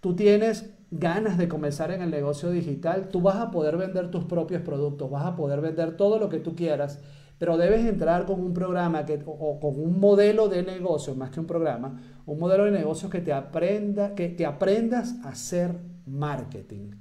Tú 0.00 0.14
tienes 0.16 0.70
ganas 0.90 1.36
de 1.38 1.48
comenzar 1.48 1.90
en 1.90 2.02
el 2.02 2.10
negocio 2.10 2.50
digital, 2.50 3.08
tú 3.08 3.20
vas 3.20 3.36
a 3.36 3.50
poder 3.50 3.76
vender 3.76 4.10
tus 4.10 4.24
propios 4.24 4.62
productos, 4.62 5.10
vas 5.10 5.26
a 5.26 5.34
poder 5.34 5.60
vender 5.60 5.96
todo 5.96 6.18
lo 6.18 6.28
que 6.28 6.38
tú 6.38 6.54
quieras, 6.54 7.00
pero 7.38 7.56
debes 7.56 7.84
entrar 7.84 8.26
con 8.26 8.40
un 8.40 8.54
programa 8.54 9.04
que, 9.04 9.20
o 9.26 9.58
con 9.58 9.80
un 9.80 9.98
modelo 9.98 10.48
de 10.48 10.62
negocio, 10.62 11.14
más 11.14 11.30
que 11.30 11.40
un 11.40 11.46
programa, 11.46 12.00
un 12.26 12.38
modelo 12.38 12.64
de 12.64 12.70
negocio 12.70 13.10
que 13.10 13.20
te, 13.20 13.32
aprenda, 13.32 14.14
que 14.14 14.28
te 14.28 14.46
aprendas 14.46 15.16
a 15.24 15.30
hacer 15.30 15.74
marketing. 16.06 16.92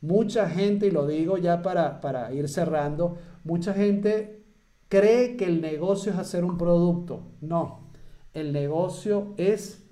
Mucha 0.00 0.48
gente, 0.48 0.86
y 0.86 0.90
lo 0.90 1.06
digo 1.06 1.36
ya 1.36 1.62
para, 1.62 2.00
para 2.00 2.32
ir 2.32 2.48
cerrando, 2.48 3.18
mucha 3.44 3.74
gente 3.74 4.44
cree 4.88 5.36
que 5.36 5.44
el 5.44 5.60
negocio 5.60 6.12
es 6.12 6.18
hacer 6.18 6.44
un 6.44 6.56
producto. 6.56 7.32
No, 7.40 7.90
el 8.32 8.52
negocio 8.52 9.34
es 9.36 9.86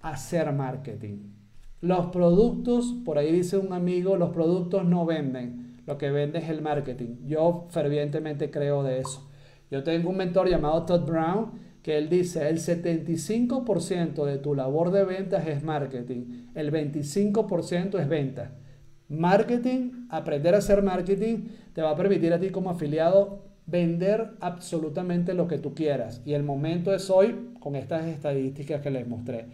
hacer 0.00 0.52
marketing. 0.52 1.32
Los 1.80 2.06
productos, 2.06 2.94
por 3.04 3.18
ahí 3.18 3.32
dice 3.32 3.58
un 3.58 3.72
amigo, 3.72 4.16
los 4.16 4.30
productos 4.30 4.84
no 4.84 5.04
venden, 5.06 5.76
lo 5.86 5.98
que 5.98 6.10
vende 6.10 6.38
es 6.38 6.48
el 6.48 6.62
marketing. 6.62 7.26
Yo 7.26 7.66
fervientemente 7.70 8.50
creo 8.50 8.82
de 8.82 9.00
eso. 9.00 9.28
Yo 9.70 9.82
tengo 9.82 10.10
un 10.10 10.16
mentor 10.16 10.48
llamado 10.48 10.84
Todd 10.84 11.06
Brown 11.06 11.66
que 11.82 11.98
él 11.98 12.08
dice, 12.08 12.48
el 12.48 12.58
75% 12.58 14.24
de 14.24 14.38
tu 14.38 14.56
labor 14.56 14.90
de 14.90 15.04
ventas 15.04 15.46
es 15.46 15.62
marketing, 15.62 16.48
el 16.56 16.72
25% 16.72 18.00
es 18.00 18.08
venta. 18.08 18.56
Marketing, 19.08 20.06
aprender 20.10 20.54
a 20.54 20.58
hacer 20.58 20.82
marketing, 20.82 21.48
te 21.72 21.82
va 21.82 21.90
a 21.90 21.96
permitir 21.96 22.32
a 22.32 22.40
ti 22.40 22.50
como 22.50 22.70
afiliado 22.70 23.44
vender 23.66 24.34
absolutamente 24.40 25.34
lo 25.34 25.48
que 25.48 25.58
tú 25.58 25.74
quieras. 25.74 26.22
Y 26.24 26.32
el 26.34 26.42
momento 26.42 26.94
es 26.94 27.10
hoy 27.10 27.52
con 27.60 27.76
estas 27.76 28.06
estadísticas 28.06 28.80
que 28.80 28.90
les 28.90 29.06
mostré. 29.06 29.46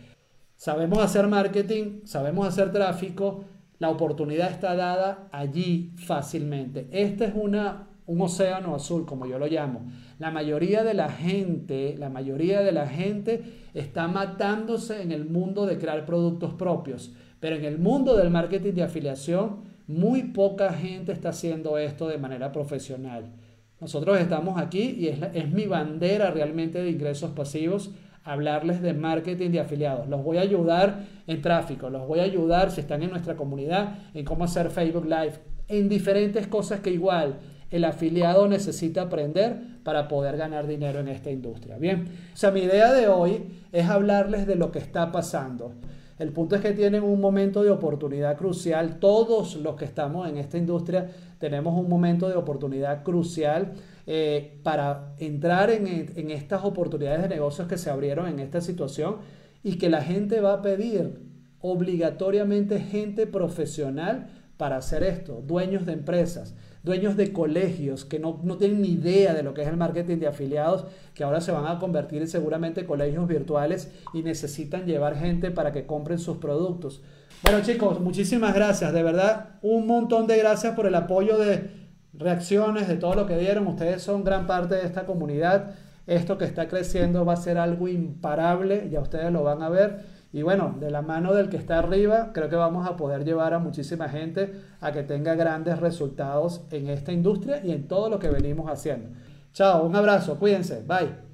Sabemos 0.56 0.98
hacer 0.98 1.26
marketing, 1.26 2.02
sabemos 2.04 2.46
hacer 2.46 2.72
tráfico, 2.72 3.44
la 3.78 3.90
oportunidad 3.90 4.50
está 4.50 4.76
dada 4.76 5.28
allí 5.32 5.92
fácilmente. 5.96 6.86
Este 6.92 7.24
es 7.24 7.32
una, 7.34 7.88
un 8.06 8.20
océano 8.20 8.74
azul, 8.74 9.04
como 9.04 9.26
yo 9.26 9.40
lo 9.40 9.48
llamo. 9.48 9.86
La 10.20 10.30
mayoría 10.30 10.84
de 10.84 10.94
la 10.94 11.08
gente, 11.08 11.96
la 11.98 12.10
mayoría 12.10 12.60
de 12.60 12.70
la 12.70 12.86
gente 12.86 13.42
está 13.74 14.06
matándose 14.06 15.02
en 15.02 15.10
el 15.10 15.24
mundo 15.24 15.66
de 15.66 15.78
crear 15.78 16.06
productos 16.06 16.54
propios. 16.54 17.12
Pero 17.42 17.56
en 17.56 17.64
el 17.64 17.80
mundo 17.80 18.16
del 18.16 18.30
marketing 18.30 18.74
de 18.74 18.84
afiliación, 18.84 19.64
muy 19.88 20.22
poca 20.22 20.72
gente 20.72 21.10
está 21.10 21.30
haciendo 21.30 21.76
esto 21.76 22.06
de 22.06 22.16
manera 22.16 22.52
profesional. 22.52 23.32
Nosotros 23.80 24.20
estamos 24.20 24.62
aquí 24.62 24.94
y 24.96 25.08
es, 25.08 25.18
es 25.34 25.50
mi 25.50 25.66
bandera 25.66 26.30
realmente 26.30 26.80
de 26.80 26.90
ingresos 26.90 27.32
pasivos 27.32 27.90
hablarles 28.22 28.80
de 28.80 28.94
marketing 28.94 29.50
de 29.50 29.58
afiliados. 29.58 30.08
Los 30.08 30.22
voy 30.22 30.38
a 30.38 30.42
ayudar 30.42 31.00
en 31.26 31.42
tráfico, 31.42 31.90
los 31.90 32.06
voy 32.06 32.20
a 32.20 32.22
ayudar 32.22 32.70
si 32.70 32.80
están 32.80 33.02
en 33.02 33.10
nuestra 33.10 33.34
comunidad, 33.34 33.98
en 34.14 34.24
cómo 34.24 34.44
hacer 34.44 34.70
Facebook 34.70 35.06
Live, 35.06 35.32
en 35.66 35.88
diferentes 35.88 36.46
cosas 36.46 36.78
que 36.78 36.90
igual 36.90 37.40
el 37.72 37.84
afiliado 37.84 38.46
necesita 38.46 39.02
aprender 39.02 39.56
para 39.82 40.06
poder 40.06 40.36
ganar 40.36 40.68
dinero 40.68 41.00
en 41.00 41.08
esta 41.08 41.32
industria. 41.32 41.76
Bien, 41.76 42.06
o 42.32 42.36
sea, 42.36 42.52
mi 42.52 42.60
idea 42.60 42.92
de 42.92 43.08
hoy 43.08 43.42
es 43.72 43.88
hablarles 43.88 44.46
de 44.46 44.54
lo 44.54 44.70
que 44.70 44.78
está 44.78 45.10
pasando. 45.10 45.72
El 46.18 46.32
punto 46.32 46.56
es 46.56 46.62
que 46.62 46.72
tienen 46.72 47.02
un 47.02 47.20
momento 47.20 47.62
de 47.62 47.70
oportunidad 47.70 48.36
crucial. 48.36 48.98
Todos 48.98 49.56
los 49.56 49.76
que 49.76 49.84
estamos 49.84 50.28
en 50.28 50.36
esta 50.36 50.58
industria 50.58 51.10
tenemos 51.38 51.78
un 51.78 51.88
momento 51.88 52.28
de 52.28 52.36
oportunidad 52.36 53.02
crucial 53.02 53.72
eh, 54.06 54.60
para 54.62 55.14
entrar 55.18 55.70
en, 55.70 55.86
en 55.86 56.30
estas 56.30 56.64
oportunidades 56.64 57.22
de 57.22 57.28
negocios 57.28 57.68
que 57.68 57.78
se 57.78 57.90
abrieron 57.90 58.28
en 58.28 58.38
esta 58.38 58.60
situación 58.60 59.16
y 59.62 59.78
que 59.78 59.88
la 59.88 60.02
gente 60.02 60.40
va 60.40 60.54
a 60.54 60.62
pedir 60.62 61.20
obligatoriamente 61.60 62.80
gente 62.80 63.26
profesional 63.26 64.28
para 64.56 64.76
hacer 64.76 65.02
esto, 65.02 65.42
dueños 65.46 65.86
de 65.86 65.92
empresas 65.92 66.54
dueños 66.82 67.16
de 67.16 67.32
colegios 67.32 68.04
que 68.04 68.18
no, 68.18 68.34
tienen 68.58 68.82
ni 68.82 68.88
idea 68.88 69.34
de 69.34 69.42
lo 69.42 69.54
que 69.54 69.62
es 69.62 69.68
el 69.68 69.76
marketing 69.76 70.18
de 70.18 70.26
afiliados, 70.26 70.86
que 71.14 71.24
ahora 71.24 71.40
se 71.40 71.52
van 71.52 71.66
a 71.66 71.78
convertir 71.78 72.22
en 72.22 72.28
seguramente 72.28 72.84
colegios 72.84 73.28
virtuales 73.28 73.90
y 74.12 74.22
necesitan 74.22 74.86
llevar 74.86 75.16
gente 75.16 75.50
para 75.50 75.72
que 75.72 75.86
compren 75.86 76.18
sus 76.18 76.38
productos. 76.38 77.02
Bueno 77.42 77.60
chicos, 77.62 78.00
muchísimas 78.00 78.54
gracias, 78.54 78.92
de 78.92 79.02
verdad, 79.02 79.56
un 79.62 79.86
montón 79.86 80.26
de 80.26 80.38
gracias 80.38 80.74
por 80.74 80.86
el 80.86 80.94
apoyo 80.94 81.38
de 81.38 81.70
reacciones, 82.12 82.88
de 82.88 82.96
todo 82.96 83.14
lo 83.14 83.26
que 83.26 83.38
dieron. 83.38 83.66
Ustedes 83.66 84.02
son 84.02 84.24
gran 84.24 84.46
parte 84.46 84.74
de 84.74 84.86
esta 84.86 85.06
comunidad. 85.06 85.74
Esto 86.06 86.36
que 86.36 86.44
está 86.44 86.68
creciendo 86.68 87.24
va 87.24 87.34
a 87.34 87.36
ser 87.36 87.58
algo 87.58 87.88
imparable, 87.88 88.88
ya 88.90 89.00
ustedes 89.00 89.32
lo 89.32 89.44
van 89.44 89.62
a 89.62 89.68
ver. 89.68 90.00
Y 90.32 90.42
bueno, 90.42 90.74
de 90.80 90.90
la 90.90 91.02
mano 91.02 91.34
del 91.34 91.50
que 91.50 91.58
está 91.58 91.78
arriba, 91.78 92.30
creo 92.32 92.48
que 92.48 92.56
vamos 92.56 92.88
a 92.88 92.96
poder 92.96 93.24
llevar 93.24 93.52
a 93.52 93.58
muchísima 93.58 94.08
gente 94.08 94.52
a 94.80 94.90
que 94.90 95.02
tenga 95.02 95.34
grandes 95.34 95.78
resultados 95.78 96.62
en 96.70 96.88
esta 96.88 97.12
industria 97.12 97.60
y 97.62 97.70
en 97.72 97.86
todo 97.86 98.08
lo 98.08 98.18
que 98.18 98.30
venimos 98.30 98.70
haciendo. 98.70 99.10
Chao, 99.52 99.84
un 99.84 99.94
abrazo, 99.94 100.38
cuídense, 100.38 100.82
bye. 100.86 101.31